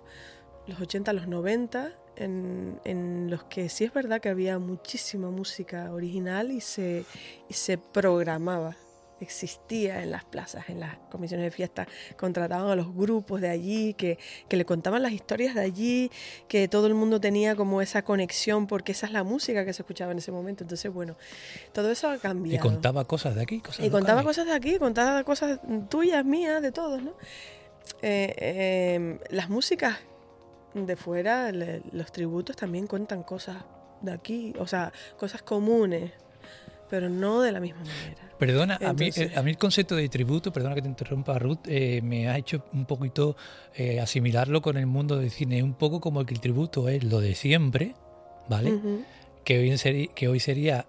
[0.67, 5.91] los 80, los 90, en, en los que sí es verdad que había muchísima música
[5.93, 7.05] original y se,
[7.49, 8.75] y se programaba
[9.21, 11.87] existía en las plazas, en las comisiones de fiesta,
[12.17, 16.11] contrataban a los grupos de allí, que, que le contaban las historias de allí,
[16.49, 19.83] que todo el mundo tenía como esa conexión, porque esa es la música que se
[19.83, 20.65] escuchaba en ese momento.
[20.65, 21.15] Entonces, bueno,
[21.71, 22.61] todo eso ha Y cambiado.
[22.61, 24.37] contaba cosas de aquí, cosas Y contaba locales.
[24.37, 25.59] cosas de aquí, contaba cosas
[25.89, 27.11] tuyas, mías, de todos, ¿no?
[28.01, 29.97] Eh, eh, las músicas
[30.75, 33.57] de fuera, le- los tributos también cuentan cosas
[34.01, 36.11] de aquí, o sea, cosas comunes,
[36.89, 38.29] pero no de la misma manera.
[38.37, 41.59] Perdona, a, mí, eh, a mí el concepto de tributo, perdona que te interrumpa Ruth,
[41.67, 43.37] eh, me ha hecho un poquito
[43.73, 47.21] eh, asimilarlo con el mundo del cine, un poco como que el tributo es lo
[47.21, 47.95] de siempre,
[48.49, 48.77] ¿vale?
[49.45, 50.85] Que, hoy seri- que hoy sería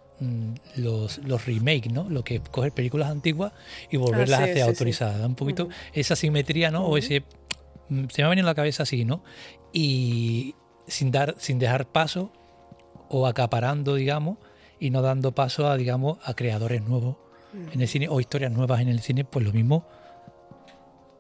[0.77, 2.09] los, los remakes, ¿no?
[2.11, 3.53] Lo que es coger películas antiguas
[3.91, 5.25] y volverlas Ah, sí, hacer sí, autorizadas.
[5.27, 6.85] Un poquito esa simetría, ¿no?
[6.87, 7.23] O ese...
[7.89, 9.23] Se me ha venido a la cabeza así, ¿no?
[9.73, 10.55] Y
[10.87, 12.33] sin, dar, sin dejar paso
[13.09, 14.39] o acaparando, digamos,
[14.79, 17.17] y no dando paso a, digamos, a creadores nuevos
[17.73, 19.87] en el cine o historias nuevas en el cine, pues lo mismo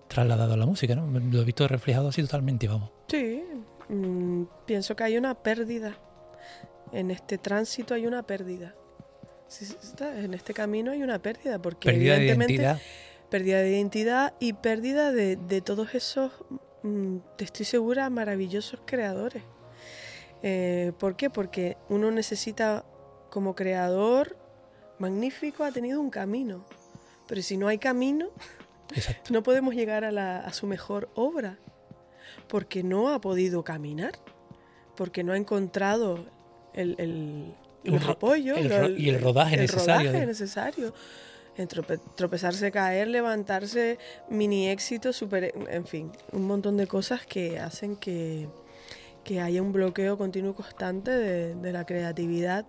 [0.09, 1.07] trasladado a la música, ¿no?
[1.07, 2.91] Lo he visto reflejado así totalmente, vamos.
[3.09, 3.43] Sí,
[3.89, 5.99] mm, pienso que hay una pérdida.
[6.93, 8.75] En este tránsito hay una pérdida.
[9.49, 12.81] Sí, sí, está, En este camino hay una pérdida, porque Pérdida de evidentemente identidad.
[13.31, 16.33] Pérdida de identidad y pérdida de, de todos esos,
[16.83, 19.43] mm, te estoy segura, maravillosos creadores.
[20.43, 21.31] Eh, ¿Por qué?
[21.31, 22.85] Porque uno necesita,
[23.31, 24.37] como creador
[24.99, 26.64] magnífico, ha tenido un camino.
[27.27, 28.29] Pero si no hay camino,
[28.95, 29.33] Exacto.
[29.33, 31.59] no podemos llegar a, la- a su mejor obra,
[32.49, 34.12] porque no ha podido caminar,
[34.95, 36.27] porque no ha encontrado
[36.74, 40.95] el, el- los apoyos el ro- y el rodaje necesario rodaje de- necesario.
[42.16, 43.98] Tropezarse, caer, levantarse,
[44.28, 48.48] mini éxito, super, en fin, un montón de cosas que hacen que,
[49.24, 52.66] que haya un bloqueo continuo constante de, de la creatividad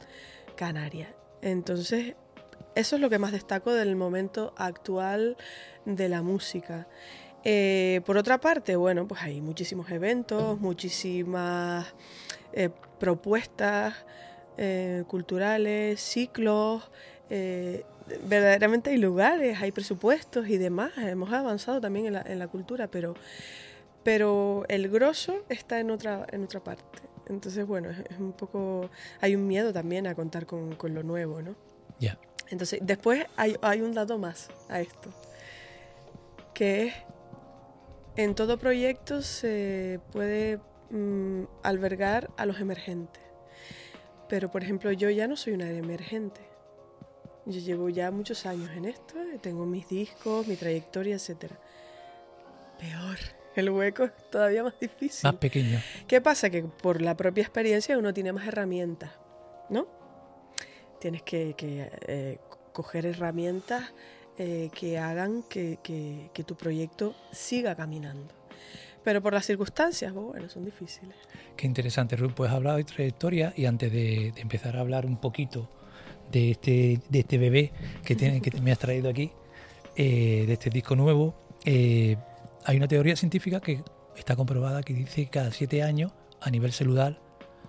[0.55, 1.13] canaria.
[1.41, 2.15] Entonces,
[2.75, 5.35] eso es lo que más destaco del momento actual
[5.85, 6.87] de la música.
[7.43, 11.95] Eh, por otra parte, bueno, pues hay muchísimos eventos, muchísimas
[12.53, 12.69] eh,
[12.99, 13.95] propuestas
[14.57, 16.91] eh, culturales, ciclos,
[18.25, 20.91] verdaderamente hay lugares, hay presupuestos y demás.
[20.97, 23.15] Hemos avanzado también en la, en la cultura, pero,
[24.03, 26.83] pero el grosso está en otra, en otra parte.
[27.27, 28.89] Entonces, bueno, es, es un poco.
[29.21, 31.55] Hay un miedo también a contar con, con lo nuevo, ¿no?
[31.99, 32.17] Ya.
[32.49, 35.09] Entonces, después hay, hay un dato más a esto,
[36.53, 36.93] que es,
[38.15, 43.21] en todo proyecto se puede mm, albergar a los emergentes.
[44.29, 46.41] Pero, por ejemplo, yo ya no soy una emergente.
[47.49, 51.53] Yo llevo ya muchos años en esto, tengo mis discos, mi trayectoria, etc.
[52.79, 53.17] Peor,
[53.55, 55.21] el hueco es todavía más difícil.
[55.23, 55.79] Más pequeño.
[56.07, 56.49] ¿Qué pasa?
[56.49, 59.11] Que por la propia experiencia uno tiene más herramientas,
[59.69, 59.87] ¿no?
[60.99, 62.39] Tienes que, que, eh,
[62.73, 63.93] coger herramientas
[64.37, 68.33] eh, que hagan que, que- que tu proyecto siga caminando.
[69.03, 71.15] Pero por las circunstancias, bueno, son difíciles.
[71.55, 72.33] Qué interesante, Ruth.
[72.35, 75.69] Pues has hablado de trayectoria y antes de, de empezar a hablar un poquito
[76.31, 77.71] de este, de este bebé
[78.03, 79.31] que, tiene, que me has traído aquí,
[79.95, 82.17] eh, de este disco nuevo, eh,
[82.65, 83.83] hay una teoría científica que
[84.15, 86.11] está comprobada que dice que cada siete años,
[86.41, 87.19] a nivel celular,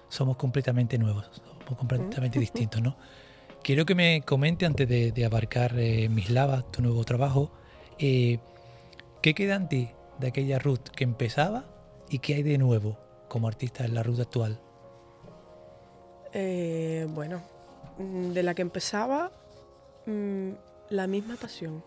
[0.09, 1.31] somos completamente nuevos,
[1.65, 2.97] somos completamente distintos, ¿no?
[3.63, 7.51] Quiero que me comente antes de, de abarcar eh, mis lavas, tu nuevo trabajo,
[7.99, 8.39] eh,
[9.21, 11.65] ¿qué queda en ti de aquella Ruth que empezaba
[12.09, 12.99] y qué hay de nuevo
[13.29, 14.61] como artista en la Ruth actual?
[16.33, 17.43] Eh, bueno,
[17.99, 19.33] de la que empezaba,
[20.07, 20.51] mm,
[20.91, 21.83] la misma pasión.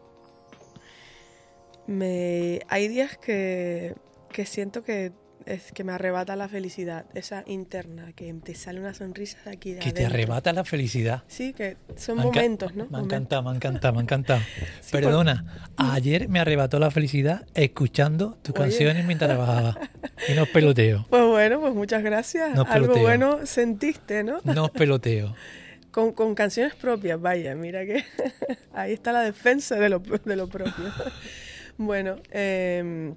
[1.88, 3.96] Me, hay días que,
[4.32, 5.12] que siento que
[5.48, 9.74] es que me arrebata la felicidad, esa interna, que te sale una sonrisa de aquí
[9.74, 11.24] de Que te arrebata la felicidad.
[11.28, 12.84] Sí, que son Me momentos, ¿no?
[12.84, 13.14] Me ha Momentos.
[13.14, 14.42] encantado, me ha encantado, me ha encantado.
[14.82, 18.66] Sí, Perdona, ayer me arrebató la felicidad escuchando tus Oye.
[18.66, 19.78] canciones mientras trabajaba.
[20.30, 22.52] Y no os peloteo, Pues bueno, pues muchas gracias.
[22.52, 23.02] Algo peloteo.
[23.02, 24.38] bueno sentiste, ¿no?
[24.44, 25.34] no os peloteo.
[25.92, 28.04] Con, con canciones propias, vaya, mira que
[28.74, 30.86] ahí está la defensa de lo, de lo propio.
[31.78, 33.14] bueno, eh,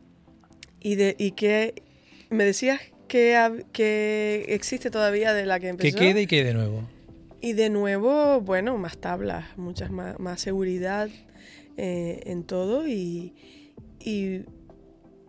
[0.81, 1.83] y, de, y que
[2.31, 5.99] me decías que, que existe todavía de la que Que empezó.
[5.99, 6.89] quede y quede de nuevo.
[7.41, 11.09] Y de nuevo, bueno, más tablas, muchas más, más seguridad
[11.77, 13.35] eh, en todo y,
[14.01, 14.41] y,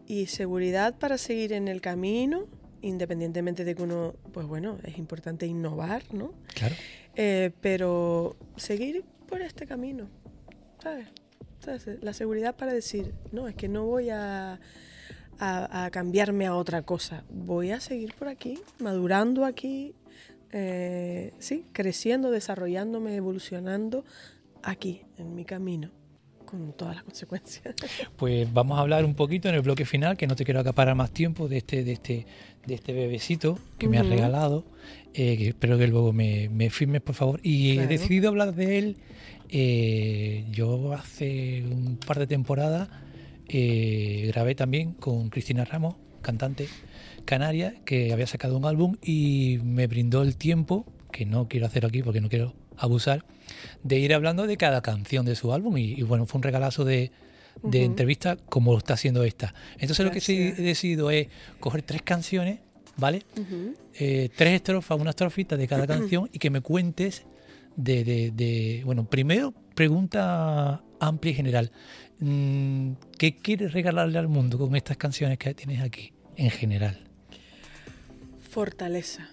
[0.07, 2.47] y seguridad para seguir en el camino,
[2.81, 6.33] independientemente de que uno, pues bueno, es importante innovar, ¿no?
[6.53, 6.75] Claro.
[7.15, 10.09] Eh, pero seguir por este camino,
[10.79, 11.07] ¿sabes?
[12.01, 14.59] La seguridad para decir, no, es que no voy a,
[15.39, 19.95] a, a cambiarme a otra cosa, voy a seguir por aquí, madurando aquí,
[20.51, 24.05] eh, sí, creciendo, desarrollándome, evolucionando
[24.63, 25.91] aquí, en mi camino,
[26.45, 27.75] con todas las consecuencias.
[28.17, 30.95] Pues vamos a hablar un poquito en el bloque final, que no te quiero acaparar
[30.95, 32.25] más tiempo de este, de este,
[32.65, 34.63] de este bebecito que me has regalado.
[35.13, 37.39] eh, que espero que luego me, me firmes, por favor.
[37.43, 38.97] Y he decidido hablar de él.
[39.49, 42.89] eh, yo hace un par de temporadas
[43.47, 46.67] eh, grabé también con Cristina Ramos, cantante
[47.25, 51.85] canaria, que había sacado un álbum y me brindó el tiempo, que no quiero hacer
[51.85, 53.25] aquí porque no quiero abusar,
[53.83, 55.77] de ir hablando de cada canción de su álbum.
[55.77, 57.11] Y, y bueno, fue un regalazo de,
[57.71, 59.53] entrevista como lo está haciendo esta.
[59.79, 61.27] Entonces lo que he decidido es
[61.59, 62.59] coger tres canciones,
[62.97, 63.23] ¿vale?
[63.93, 67.23] Eh, tres estrofas, una estrofita de cada canción y que me cuentes
[67.75, 71.71] de, de- de- bueno, primero pregunta amplia y general.
[72.19, 77.01] Mm, ¿Qué quieres regalarle al mundo con estas canciones que tienes aquí en general?
[78.49, 79.29] Fortaleza.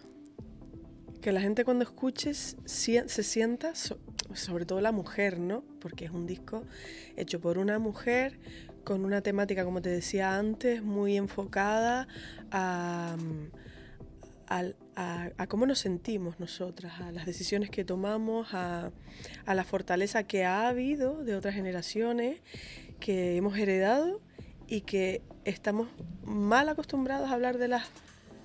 [1.23, 3.99] Que la gente cuando escuches sie- se sienta, so-
[4.35, 5.62] sobre todo la mujer, ¿no?
[5.81, 6.64] Porque es un disco
[7.16, 8.39] hecho por una mujer
[8.85, 12.09] con una temática, como te decía antes, muy enfocada
[12.51, 13.47] a, mm,
[14.97, 18.91] a- a cómo nos sentimos nosotras, a las decisiones que tomamos, a,
[19.47, 22.41] a la fortaleza que ha habido de otras generaciones,
[23.01, 24.20] que hemos heredado
[24.66, 25.89] y que estamos
[26.25, 27.85] mal acostumbrados a hablar de las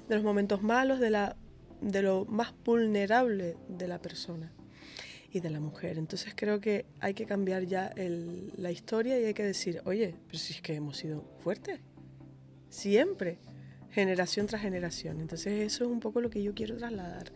[0.07, 1.35] de los momentos malos, de, la,
[1.81, 4.51] de lo más vulnerable de la persona
[5.31, 5.97] y de la mujer.
[5.97, 10.15] Entonces creo que hay que cambiar ya el- la historia y hay que decir, oye,
[10.27, 11.79] pero si es que hemos sido fuertes,
[12.69, 13.37] siempre,
[13.91, 15.19] generación tras generación.
[15.21, 17.31] Entonces eso es un poco lo que yo quiero trasladar.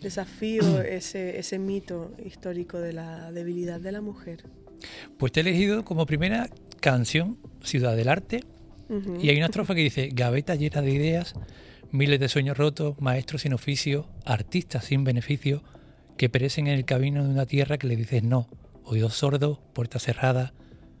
[0.00, 4.44] Desafío ese, ese mito histórico de la debilidad de la mujer.
[5.18, 6.50] Pues te he elegido como primera
[6.80, 8.40] canción Ciudad del Arte
[9.22, 11.32] y hay una estrofa que dice Gaveta llena de ideas,
[11.94, 15.62] miles de sueños rotos, maestros sin oficio, artistas sin beneficio,
[16.16, 18.48] que perecen en el camino de una tierra que le dices no,
[18.82, 20.54] oídos sordos, puertas cerradas,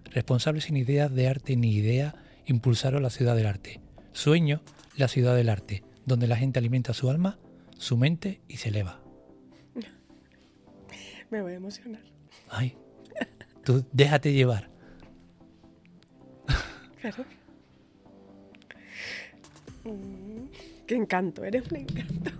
[0.04, 2.14] responsables sin ideas de arte ni idea,
[2.46, 3.80] impulsaron la ciudad del arte.
[4.12, 4.62] Sueño
[4.96, 7.40] la ciudad del arte, donde la gente alimenta su alma,
[7.76, 9.00] su mente y se eleva.
[11.30, 12.02] Me voy a emocionar.
[12.48, 12.76] Ay,
[13.64, 14.70] tú déjate llevar.
[17.00, 17.26] Claro.
[19.84, 20.46] Mm,
[20.86, 22.30] Qué encanto, eres un encanto.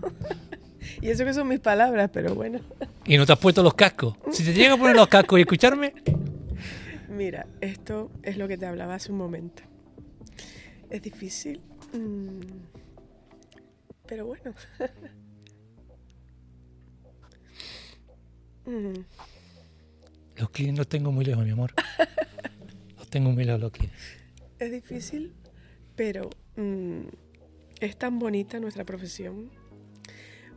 [1.01, 2.59] y eso que son mis palabras, pero bueno.
[3.05, 4.15] Y no te has puesto los cascos.
[4.31, 5.93] Si te llega a poner los cascos y escucharme,
[7.15, 9.63] Mira, esto es lo que te hablaba hace un momento.
[10.89, 11.61] Es difícil,
[11.93, 12.39] mm,
[14.05, 14.53] pero bueno.
[18.67, 19.05] Mm,
[20.37, 21.71] los clientes los tengo muy lejos, mi amor.
[22.97, 24.17] Los tengo muy lejos los clientes.
[24.57, 25.35] es difícil,
[25.95, 27.03] pero mm,
[27.79, 29.49] es tan bonita nuestra profesión.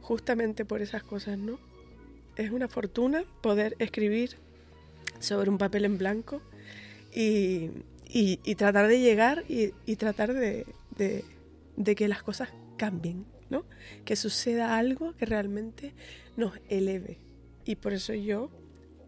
[0.00, 1.58] Justamente por esas cosas, ¿no?
[2.36, 4.36] Es una fortuna poder escribir
[5.18, 6.40] sobre un papel en blanco
[7.14, 7.70] y,
[8.08, 10.64] y- tratar de llegar y, tratar de,
[10.96, 11.24] de-
[11.76, 13.64] de que las cosas cambien, ¿no?
[14.04, 15.92] Que suceda algo que realmente
[16.36, 17.18] nos eleve.
[17.64, 18.50] Y por eso yo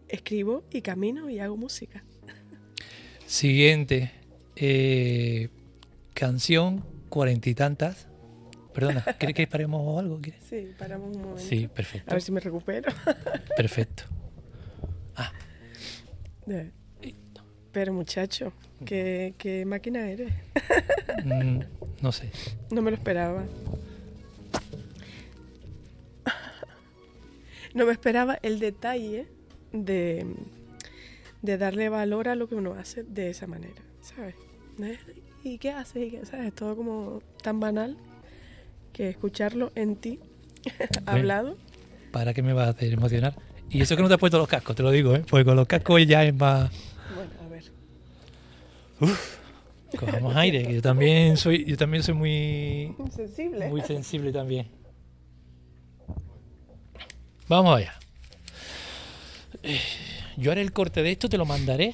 [0.09, 2.03] escribo y camino y hago música.
[3.25, 4.11] Siguiente.
[4.57, 5.47] eh,
[6.13, 8.07] canción, cuarenta y tantas.
[8.73, 10.19] Perdona, ¿quieres que paremos o algo?
[10.19, 10.41] ¿Quieres?
[10.49, 11.41] Sí, paramos un momento.
[11.43, 12.11] Sí, A perfecto.
[12.11, 12.91] ver si me recupero.
[13.55, 14.03] Perfecto.
[16.47, 16.71] Eh,
[17.71, 18.51] Pero muchacho,
[18.85, 20.33] ¿qué, qué máquina eres?
[21.23, 21.59] Mm,
[22.01, 22.31] no sé.
[22.71, 23.43] No me lo esperaba.
[27.73, 29.27] No me esperaba el detalle
[29.71, 30.25] de,
[31.41, 34.35] de darle valor a lo que uno hace de esa manera, ¿sabes?
[35.43, 36.07] ¿Y qué haces?
[36.07, 36.25] ¿Y qué?
[36.25, 36.53] ¿Sabes?
[36.53, 37.97] Todo como tan banal
[38.93, 40.19] que escucharlo en ti,
[41.05, 41.57] hablado.
[42.11, 43.35] ¿Para qué me vas a hacer emocionar?
[43.69, 45.23] Y eso que no te has puesto los cascos, te lo digo, ¿eh?
[45.29, 46.69] Porque con los cascos ya es más...
[47.15, 47.63] Bueno, a ver.
[49.97, 53.69] Cojamos aire, que yo también soy, yo también soy muy, Sensible.
[53.69, 54.67] muy sensible también.
[57.47, 57.93] Vamos allá.
[59.63, 59.79] Eh,
[60.37, 61.93] Yo haré el corte de esto, te lo mandaré.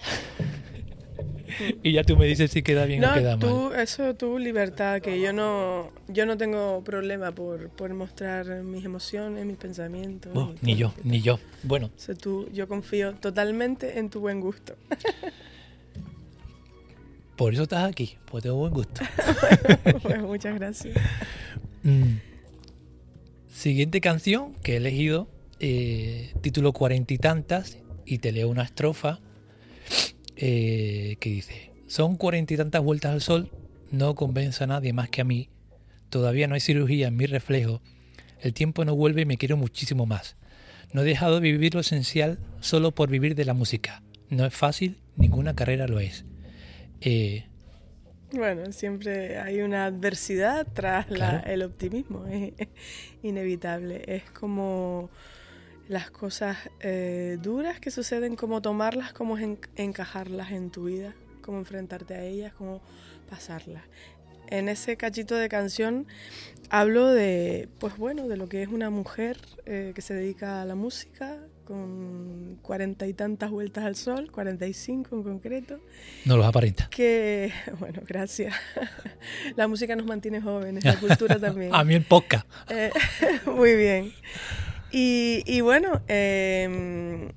[1.84, 3.40] Y ya tú me dices si queda bien o queda mal.
[3.40, 8.86] tú, eso tu libertad, que yo no, yo no tengo problema por, por mostrar mis
[8.86, 10.32] emociones, mis pensamientos.
[10.36, 11.40] Oh, ni yo, ni yo.
[11.64, 14.76] Bueno, O sea, tú, yo confío totalmente en tu buen gusto.
[17.36, 19.02] por eso estás aquí, pues tengo buen gusto.
[20.02, 20.96] Pues muchas gracias.
[21.84, 22.18] Mm.
[23.54, 25.30] Siguiente canción que he elegido,
[25.60, 29.20] eh, título cuarenta y tantas, y te leo una estrofa
[30.38, 33.52] eh, que dice, son cuarenta y tantas vueltas al sol,
[33.92, 35.50] no convence a nadie más que a mí,
[36.10, 37.82] todavía no hay cirugía en mi reflejo,
[38.42, 40.36] el tiempo no vuelve y me quiero muchísimo más.
[40.94, 44.04] No he dejado de vivir lo esencial solo por vivir de la música.
[44.30, 46.24] No es fácil, ninguna carrera lo es.
[47.02, 47.46] Eh,
[48.32, 52.54] Bueno, siempre hay una adversidad tras la- el optimismo, es
[53.24, 54.04] inevitable.
[54.08, 55.10] Es como
[55.88, 61.58] las cosas eh, duras que suceden, como tomarlas, como en- encajarlas en tu vida, como
[61.60, 62.82] enfrentarte a ellas, como
[63.30, 63.84] pasarlas.
[64.50, 66.08] En ese cachito de canción
[66.70, 70.66] hablo de, pues bueno, de lo que es una mujer eh, que se dedica a
[70.66, 75.82] la música, con cuarenta y tantas vueltas al sol, 45 en concreto,
[76.24, 76.88] no los aparenta.
[76.90, 78.56] que, bueno, gracias.
[79.58, 81.76] La música nos mantiene jóvenes, la cultura también.
[81.76, 82.46] A mí el podcast.
[82.70, 82.90] Eh,
[83.46, 84.14] muy bien.
[84.92, 87.32] Y, bueno, eh,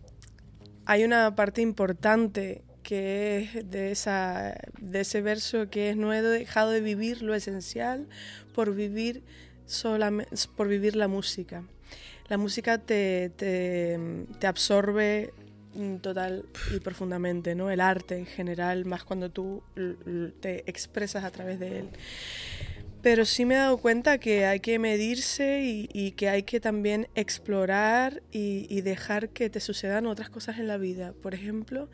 [0.87, 6.23] hay una parte importante que es de, esa, de ese verso que es no he
[6.23, 8.09] dejado de vivir lo esencial
[8.55, 9.23] por vivir,
[9.67, 11.63] solamente, por vivir la música.
[12.29, 13.99] La música te, te,
[14.39, 15.33] te absorbe
[15.75, 17.71] mm, total y profundamente, ¿no?
[17.71, 19.63] El arte en general, más cuando tú
[20.41, 21.89] te expresas a través de él.
[23.03, 27.09] Pero sí me he dado cuenta que hay que medirse y, que hay que también
[27.15, 31.15] explorar y, dejar que te sucedan otras cosas en la vida.
[31.23, 31.89] Por ejemplo,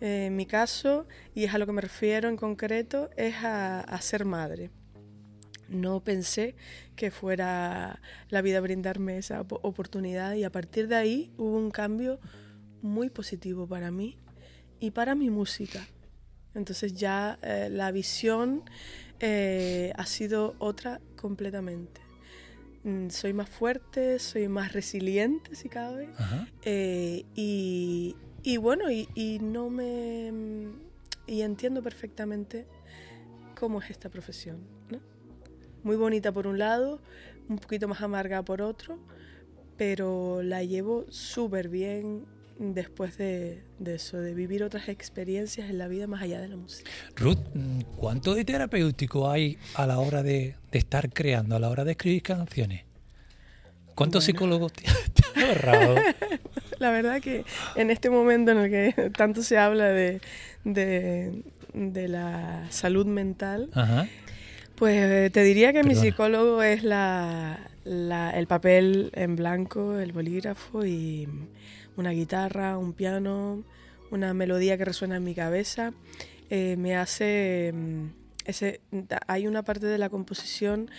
[0.00, 3.98] eh, en mi caso, y es a lo que me refiero en concreto, es a,
[4.00, 4.70] ser madre.
[5.68, 6.56] No pensé
[6.96, 11.56] que fuera la vida a brindarme esa op- oportunidad y a partir de ahí hubo
[11.56, 12.18] un cambio
[12.82, 14.18] muy positivo para mí
[14.80, 15.86] y para mi música.
[16.54, 18.64] Entonces ya eh, la visión
[19.22, 22.00] eh, ha sido otra completamente.
[22.84, 26.08] Mm, Soy más fuerte, soy más resiliente si cabe.
[26.62, 30.32] Eh, y, y bueno, y, y no me.
[31.26, 32.66] Y entiendo perfectamente
[33.58, 34.58] cómo es esta profesión.
[34.90, 34.98] ¿no?
[35.84, 37.00] Muy bonita por un lado,
[37.48, 38.98] un poquito más amarga por otro,
[39.76, 42.24] pero la llevo súper bien
[42.58, 46.56] después de, de eso, de vivir otras experiencias en la vida más allá de la
[46.56, 46.90] música.
[47.16, 51.68] Ruth, mm, ¿cuánto de terapéutico hay a la hora de, de estar creando, a la
[51.70, 52.84] hora de escribir canciones?
[53.94, 54.26] ¿Cuántos Bueno.
[54.38, 54.82] psicólogos te,
[55.34, 55.96] te ahorrado?
[56.78, 57.44] La verdad que
[57.76, 60.20] en este momento en el que tanto se habla de,
[60.64, 61.42] de,
[61.74, 64.06] de la salud mental, Ajá.
[64.76, 70.10] Pues eh, te diría que mi psicólogo es la, la- el papel en blanco, el
[70.12, 71.28] bolígrafo y
[71.96, 73.62] una guitarra, un piano,
[74.10, 75.92] una melodía que resuena en mi cabeza,
[76.50, 77.72] eh, me hace...
[77.74, 78.06] mm,
[78.44, 78.80] Ese,
[79.28, 80.90] hay una parte de la composición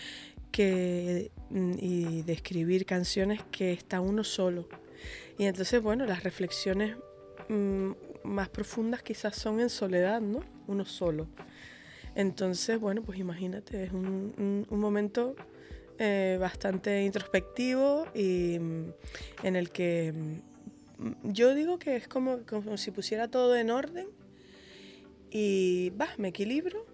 [0.52, 4.68] que, mm, y de escribir canciones que está uno solo.
[5.38, 6.96] Y entonces, bueno, las reflexiones
[7.50, 7.91] mm,
[8.24, 10.39] más profundas quizás son en soledad, ¿no?
[10.68, 11.28] Uno solo.
[12.16, 15.36] Entonces, bueno, pues imagínate, es un, un- momento
[15.98, 20.14] eh, bastante introspectivo y en el que
[21.24, 24.08] yo digo que es como, como si pusiera todo en orden
[25.32, 26.86] y va, me equilibro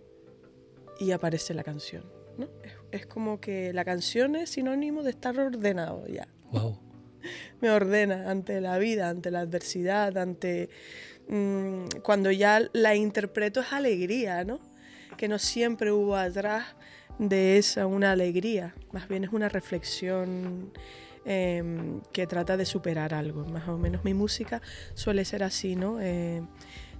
[0.99, 2.03] y aparece la canción.
[2.38, 2.47] ¿no?
[2.64, 6.80] Es, es como que la canción es sinónimo de estar ordenado ya Wow.
[7.62, 10.70] me ordena ante la vida, ante la adversidad, ante
[11.28, 14.60] mm, cuando ya la interpreto es alegría, ¿no?
[15.18, 16.66] Que no siempre hubo atrás
[17.18, 20.72] de esa una alegría, más bien es una reflexión
[21.32, 23.46] em, que trata de superar algo.
[23.46, 24.64] Más o menos mi música
[24.96, 26.02] suele ser así, ¿no?
[26.02, 26.42] Eh,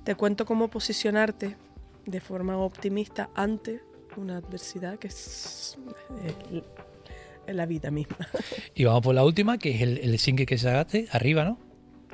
[0.04, 1.58] te cuento cómo posicionarte
[2.06, 3.82] de forma optimista ante
[4.18, 5.80] una adversidad que es
[6.24, 8.18] eh, la vida misma.
[8.76, 11.58] Y vamos por la última, que es el, el single que sacaste, arriba, ¿no?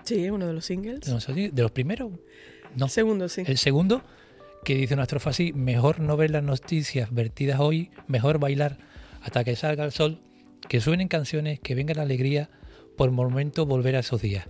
[0.06, 1.08] Sí, uno de los singles.
[1.10, 2.14] No sé, De los primeros.
[2.78, 2.88] No.
[2.88, 3.44] Segundo, sí.
[3.46, 4.04] El segundo,
[4.64, 8.78] que dice una estrofa así, mejor no ver las noticias vertidas hoy, mejor bailar
[9.22, 10.22] hasta que salga el sol,
[10.68, 12.50] que suenen canciones, que venga la alegría,
[12.98, 14.46] por momento volver a esos días.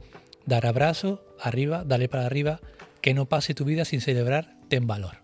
[0.46, 2.60] Dar abrazos, arriba, dale para arriba,
[3.02, 5.18] que no pase tu vida sin celebrar, ten valor.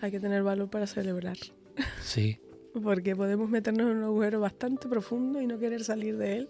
[0.00, 1.36] Hay que tener valor para celebrar.
[2.02, 2.40] Sí,
[2.82, 6.48] Porque podemos meternos en un agujero bastante profundo y no querer salir de él.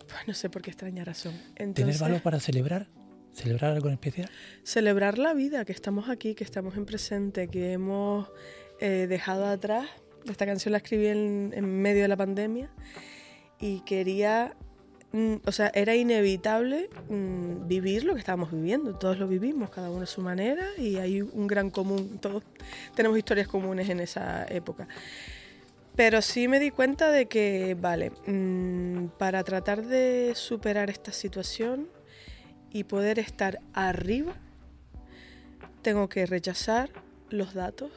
[0.00, 1.32] Pues no sé por qué extraña razón.
[1.54, 2.88] tener Entonces, valor para celebrar,
[3.32, 4.30] celebrar algo en especial.
[4.64, 8.28] celebrar la vida, que estamos aquí, que estamos en presente, que hemos
[8.80, 9.88] eh, dejado atrás.
[10.28, 12.70] Esta canción la escribí en, medio de la pandemia
[13.58, 14.54] y quería,
[15.12, 18.94] mm, o sea, era inevitable mm, vivir lo que estábamos viviendo.
[18.96, 22.18] Todos lo vivimos, cada uno a su manera y hay un gran común.
[22.20, 22.44] Todos
[22.94, 24.88] tenemos historias comunes en esa época.
[25.96, 31.88] Pero sí me di cuenta de que, vale, mm, para tratar de superar esta situación
[32.70, 34.34] y poder estar arriba,
[35.82, 36.90] tengo que rechazar
[37.28, 37.90] los datos.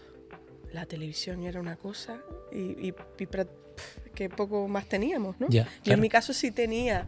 [0.73, 2.21] La televisión era una cosa
[2.51, 2.57] y,
[2.87, 2.87] y-
[3.19, 5.47] y pra- pf, que poco más teníamos, ¿no?
[5.49, 5.93] Yo claro.
[5.95, 7.07] en mi caso sí tenía,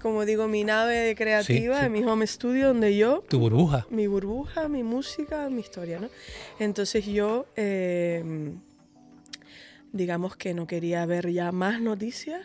[0.00, 1.86] como digo, mi nave creativa, sí.
[1.86, 3.86] en mi home studio donde yo Tu burbuja.
[3.90, 6.08] mi burbuja, mi música, mi historia, ¿no?
[6.58, 8.52] Entonces yo, eh,
[9.92, 12.40] digamos que no quería ver ya más noticias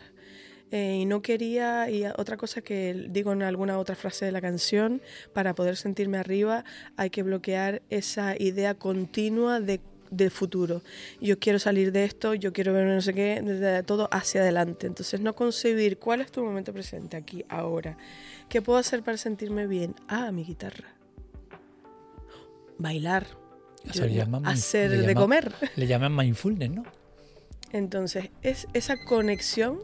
[0.70, 4.40] eh, y no quería, y otra cosa que digo en alguna otra frase de la
[4.40, 5.02] canción,
[5.32, 6.64] para poder sentirme arriba
[6.96, 9.80] hay que bloquear esa idea continua de
[10.10, 10.82] del futuro.
[11.20, 14.86] Yo quiero salir de esto, yo quiero ver no sé qué, desde todo hacia adelante.
[14.86, 17.96] Entonces no concebir cuál es tu momento presente aquí, ahora.
[18.48, 19.94] ¿Qué puedo hacer para sentirme bien?
[20.08, 20.88] Ah, mi guitarra
[22.78, 23.26] bailar,
[23.92, 25.52] yo- llaman- hacer de comer.
[25.76, 26.82] Le llaman mindfulness, ¿no?
[27.72, 29.80] Entonces, es, esa conexión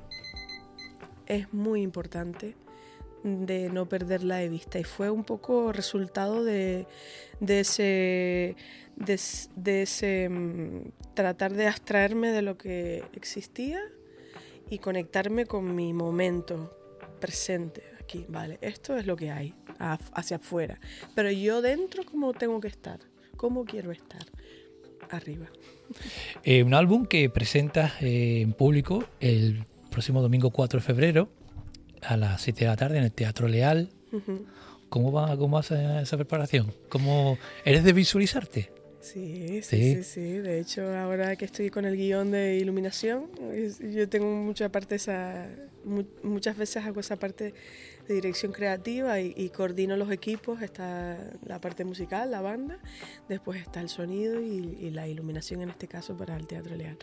[1.27, 2.57] es muy importante
[3.23, 6.87] de no perderla de vista y fue un poco resultado de,
[7.41, 8.57] de ese,
[8.97, 13.79] de, s- de ese mm, tratar de abstraerme de lo que existía
[14.71, 16.77] y conectarme con mi momento
[17.21, 20.79] presente aquí, vale, esto es lo que hay hacia afuera,
[21.15, 22.99] pero yo dentro cómo tengo que estar,
[23.37, 24.25] cómo quiero estar
[25.11, 25.47] arriba.
[26.43, 31.29] Eh, un álbum que presentas eh, en público el próximo domingo 4 de febrero
[32.03, 33.91] a las 7 de la tarde en el Teatro Leal.
[34.11, 34.47] Ujú.
[34.89, 36.73] ¿Cómo va cómo hace esa preparación?
[36.89, 38.73] ¿Cómo eres de visualizarte?
[39.13, 39.95] Sí, sí, Sí.
[39.97, 43.29] sí, sí, De hecho, ahora que estoy con el guion de iluminación,
[43.95, 45.47] yo tengo mucha parte esa,
[45.85, 47.55] mu- muchas veces hago esa parte
[48.09, 50.63] de dirección creativa y, y coordino los equipos.
[50.63, 52.79] Está la parte musical, la banda,
[53.29, 56.97] después está el sonido y, y la iluminación en este caso para el Teatro Leal.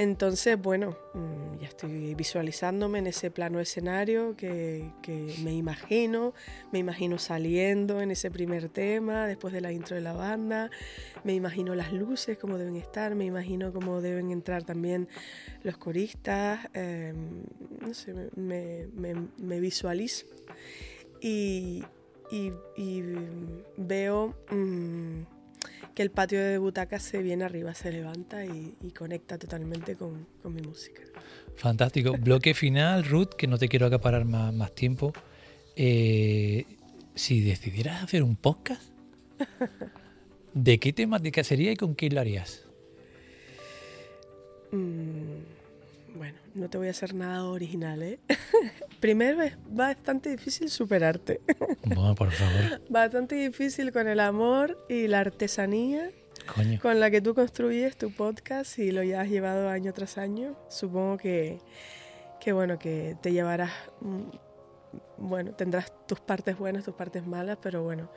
[0.00, 4.90] Entonces, bueno, mm, ya estoy visualizándome en ese plano escenario que,
[5.44, 6.32] me imagino,
[6.72, 10.70] me imagino saliendo en ese primer tema, después de la intro de la banda,
[11.22, 15.06] me imagino las luces, cómo deben estar, me imagino cómo deben entrar también
[15.64, 17.12] los coristas, eh,
[17.82, 20.24] no sé, me, visualizo
[21.20, 21.84] y
[23.76, 25.39] veo mm,
[25.94, 30.26] que el patio de butacas se viene arriba, se levanta y, y conecta totalmente con,
[30.42, 31.02] con mi música.
[31.56, 32.16] Fantástico.
[32.18, 35.12] Bloque final, Ruth, que no te quiero acaparar más, más tiempo.
[35.76, 36.64] Eh,
[37.14, 38.82] si decidieras hacer un podcast,
[40.54, 42.66] ¿de qué temática sería y con quién lo harías?
[44.72, 45.59] Mm,
[46.14, 48.18] Bueno, no te voy a hacer nada original, ¿eh?
[49.00, 51.40] Primero es bastante difícil superarte.
[51.84, 52.80] Bueno, por favor.
[52.88, 56.10] Bastante difícil con el amor y la artesanía
[56.54, 56.78] Coño.
[56.80, 60.56] con la que tú construyes tu podcast y lo ya has llevado año tras año.
[60.68, 61.58] Supongo que,
[62.40, 64.20] que bueno, que te llevarás, mm,
[65.18, 68.10] bueno, tendrás tus partes buenas, tus partes malas, pero bueno,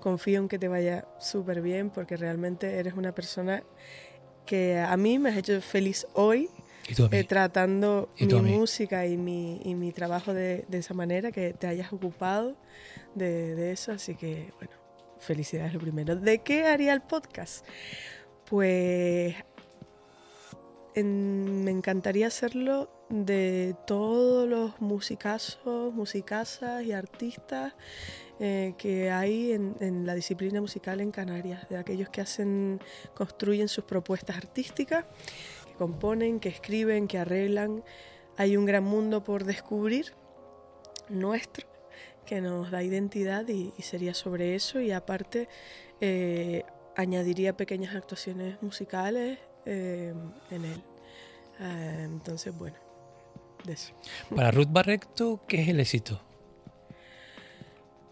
[0.00, 3.62] confío en que te vaya súper bien porque realmente eres una persona
[4.46, 6.48] que a mí me has hecho feliz hoy.
[7.20, 8.26] Eh, tratando mi
[8.58, 12.56] música y mi, y mi trabajo de, de esa manera, que te hayas ocupado
[13.14, 13.92] de, de eso.
[13.92, 14.72] Así que, bueno,
[15.18, 16.16] felicidades lo primero.
[16.16, 17.64] ¿De qué haría el podcast?
[18.46, 19.34] Pues
[20.94, 27.74] en- me encantaría hacerlo de todos los musicazos, musicazas y artistas
[28.40, 32.80] eh, que hay en, en la disciplina musical en Canarias, de aquellos que hacen,
[33.14, 35.04] construyen sus propuestas artísticas,
[35.78, 37.82] componen, que escriben, que arreglan.
[38.36, 40.12] Hay un gran mundo por descubrir,
[41.08, 41.66] nuestro,
[42.26, 45.48] que nos da identidad y, y sería sobre eso y aparte
[46.00, 46.64] eh,
[46.96, 50.12] añadiría pequeñas actuaciones musicales eh,
[50.50, 50.82] en él.
[51.60, 52.76] Ah, entonces, bueno,
[53.64, 53.92] de eso.
[54.34, 56.20] Para Ruth Barreto, ¿qué es el éxito?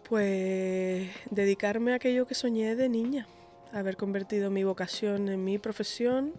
[0.07, 3.27] Pues dedicarme a aquello que soñé de niña,
[3.73, 6.33] haber convertido mi vocación en mi profesión,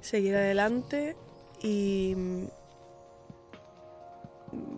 [0.00, 1.16] seguir adelante
[1.62, 2.44] y mm,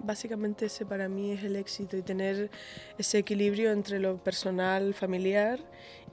[0.04, 2.50] básicamente ese para mí es el éxito y tener
[2.98, 5.60] ese equilibrio entre lo personal, familiar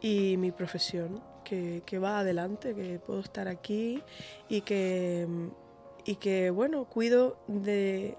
[0.02, 4.04] y mi profesión, que, va adelante, que puedo estar aquí
[4.48, 5.48] y que, mm,
[6.06, 8.16] y que bueno, cuido de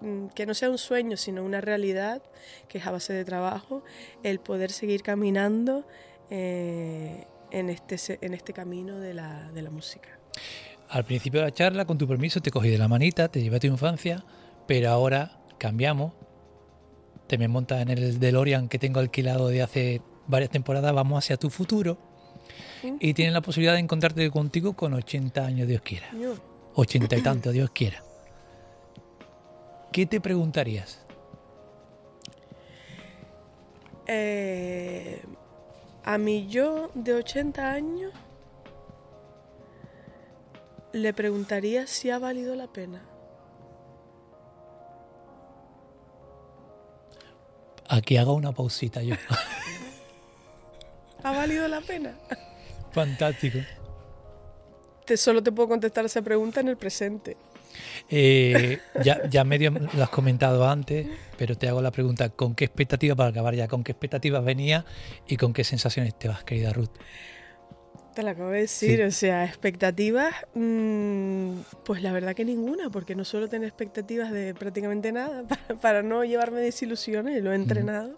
[0.00, 2.22] mm, que no sea un sueño, sino una realidad,
[2.68, 3.84] que es a base de trabajo,
[4.22, 5.84] el poder seguir caminando
[6.30, 10.21] eh, en, este, en este camino de la, de la música.
[10.88, 13.56] Al principio de la charla, con tu permiso, te cogí de la manita, te llevé
[13.56, 14.24] a tu infancia,
[14.66, 16.12] pero ahora cambiamos.
[17.26, 21.36] Te me montas en el DeLorean que tengo alquilado de hace varias temporadas, vamos hacia
[21.36, 21.96] tu futuro
[23.00, 26.08] y tienes la posibilidad de encontrarte contigo con 80 años, Dios quiera.
[26.20, 26.34] Yo,
[26.74, 28.02] 80 y tanto, Dios quiera.
[29.92, 31.02] ¿Qué te preguntarías?
[34.06, 35.22] eh,
[36.04, 38.12] a mi yo de 80 años
[40.92, 43.02] le preguntaría si ha valido la pena.
[47.88, 49.16] Aquí hago una pausita yo.
[51.22, 52.16] ¿Ha valido la pena?
[52.92, 53.58] Fantástico.
[55.04, 57.36] Te, solo te puedo contestar esa pregunta en el presente.
[58.08, 61.06] Eh, ya, ya medio lo has comentado antes,
[61.38, 64.84] pero te hago la pregunta, ¿con qué expectativas, para acabar ya, con qué expectativas venía
[65.26, 66.90] y con qué sensaciones te vas, querida Ruth?
[68.14, 69.02] Te lo acabo de decir, Sí.
[69.02, 71.52] o sea, expectativas, mm,
[71.84, 76.02] pues la verdad que ninguna, porque no suelo tener expectativas de prácticamente nada para, para
[76.02, 78.16] no llevarme desilusiones, lo he entrenado.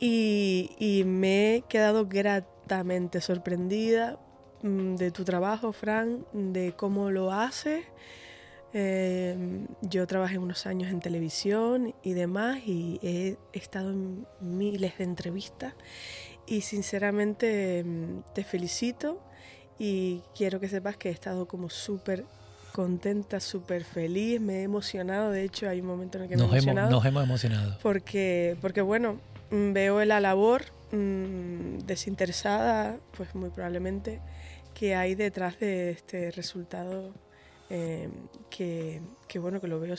[0.00, 4.18] Y, y me he quedado gratamente sorprendida
[4.62, 7.84] mm, de tu trabajo, Fran, de cómo lo haces.
[8.72, 9.36] Eh,
[9.82, 15.74] yo trabajé unos años en televisión y demás y he estado en miles de entrevistas
[16.50, 19.22] y sinceramente mm, te felicito
[19.78, 22.24] y quiero que sepas que he estado como súper
[22.72, 26.42] contenta, súper feliz, me he emocionado, de hecho hay un momento en el que me
[26.42, 27.78] he Nos hemos, emocionado nos hemos emocionado.
[27.80, 29.20] porque, porque bueno,
[29.50, 34.20] mm, veo la labor mm, desinteresada, pues muy probablemente,
[34.74, 37.14] que hay detrás de este resultado
[37.70, 38.08] eh,
[38.50, 39.94] que, que, bueno, que lo veo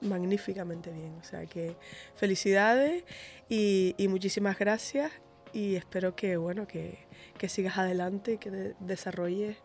[0.00, 1.14] magníficamente bien.
[1.20, 1.76] O sea que
[2.14, 3.04] felicidades
[3.48, 5.12] y, y muchísimas gracias
[5.52, 6.98] y espero que, bueno, que,
[7.38, 9.56] que sigas adelante que de- desarrolles,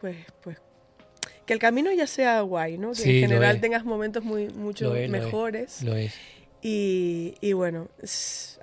[0.00, 0.58] pues, pues,
[1.44, 2.90] que el camino ya sea guay, ¿no?
[2.90, 5.22] Que Sí, en general tengas momentos muy mucho Lo es, lo es.
[5.24, 5.82] mejores.
[5.82, 6.14] Lo es.
[6.68, 7.86] Y, bueno,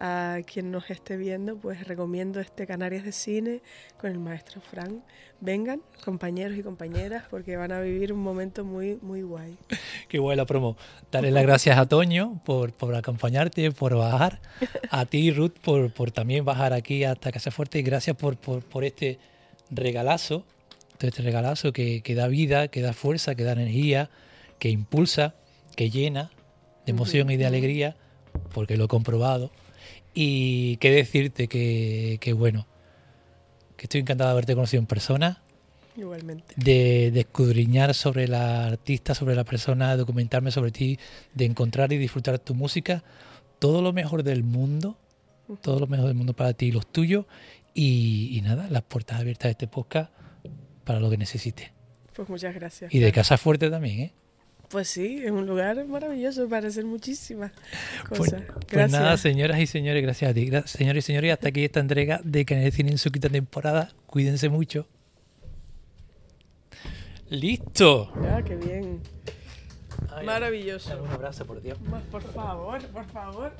[0.01, 3.61] a quien nos esté viendo, pues recomiendo este Canarias de Cine
[3.97, 5.01] con el maestro Frank.
[5.39, 9.55] Vengan, compañeros y compañeras, porque van a vivir un momento muy, muy guay.
[10.09, 10.75] Qué buena promo.
[11.13, 14.41] Darle las gracias a Toño por, por acompañarte, por bajar.
[14.89, 17.79] A ti, Ruth, por, por también bajar aquí hasta Casa Fuerte.
[17.79, 19.17] Y gracias por, por, por este
[19.69, 20.43] regalazo,
[20.99, 24.09] este regalazo que, que da vida, que da fuerza, que da energía,
[24.59, 25.35] que impulsa,
[25.77, 26.31] que llena
[26.85, 27.95] de emoción y de alegría,
[28.53, 29.51] porque lo he comprobado.
[30.13, 32.67] Y qué decirte que, que bueno,
[33.77, 35.41] que estoy encantado de haberte conocido en persona
[35.97, 36.53] Igualmente.
[36.55, 40.99] de, de escudriñar sobre la artista, sobre la persona, de documentarme sobre ti,
[41.33, 43.03] de encontrar y disfrutar tu música,
[43.59, 44.97] todo lo mejor del mundo,
[45.61, 47.25] todo lo mejor del mundo para ti y los tuyos,
[47.73, 50.11] y, y nada, las puertas abiertas de este podcast
[50.83, 51.71] para lo que necesites.
[52.15, 52.93] Pues muchas gracias.
[52.93, 54.13] Y de Casa Fuerte también, ¿eh?
[54.73, 57.51] Pues sí, es un lugar maravilloso para hacer muchísimas
[58.09, 58.41] Pues, cosas.
[58.47, 58.91] pues gracias.
[58.91, 60.49] nada, señoras y señores, gracias a ti.
[60.49, 63.91] Gra- señores y señores, hasta aquí esta entrega de Canal Cine en su quinta temporada.
[64.07, 64.87] Cuídense mucho.
[67.29, 68.11] ¡Listo!
[68.15, 68.99] Ah, qué bien.
[70.11, 70.89] Ay, Maravilloso.
[70.89, 71.77] dame Un abrazo, por Dios.
[72.11, 73.51] Por favor, por favor.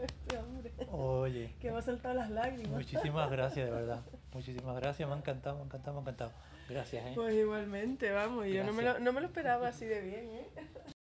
[0.00, 2.70] Este hombre Oye, que me ha saltado las lágrimas.
[2.70, 4.00] muchísimas gracias, de verdad.
[4.32, 6.32] Muchísimas gracias, me ha encantado, me ha encantado, me ha encantado.
[6.68, 7.12] Gracias, ¿eh?
[7.14, 10.46] Pues igualmente, vamos, yo no me, lo, no me lo esperaba así de bien, ¿eh?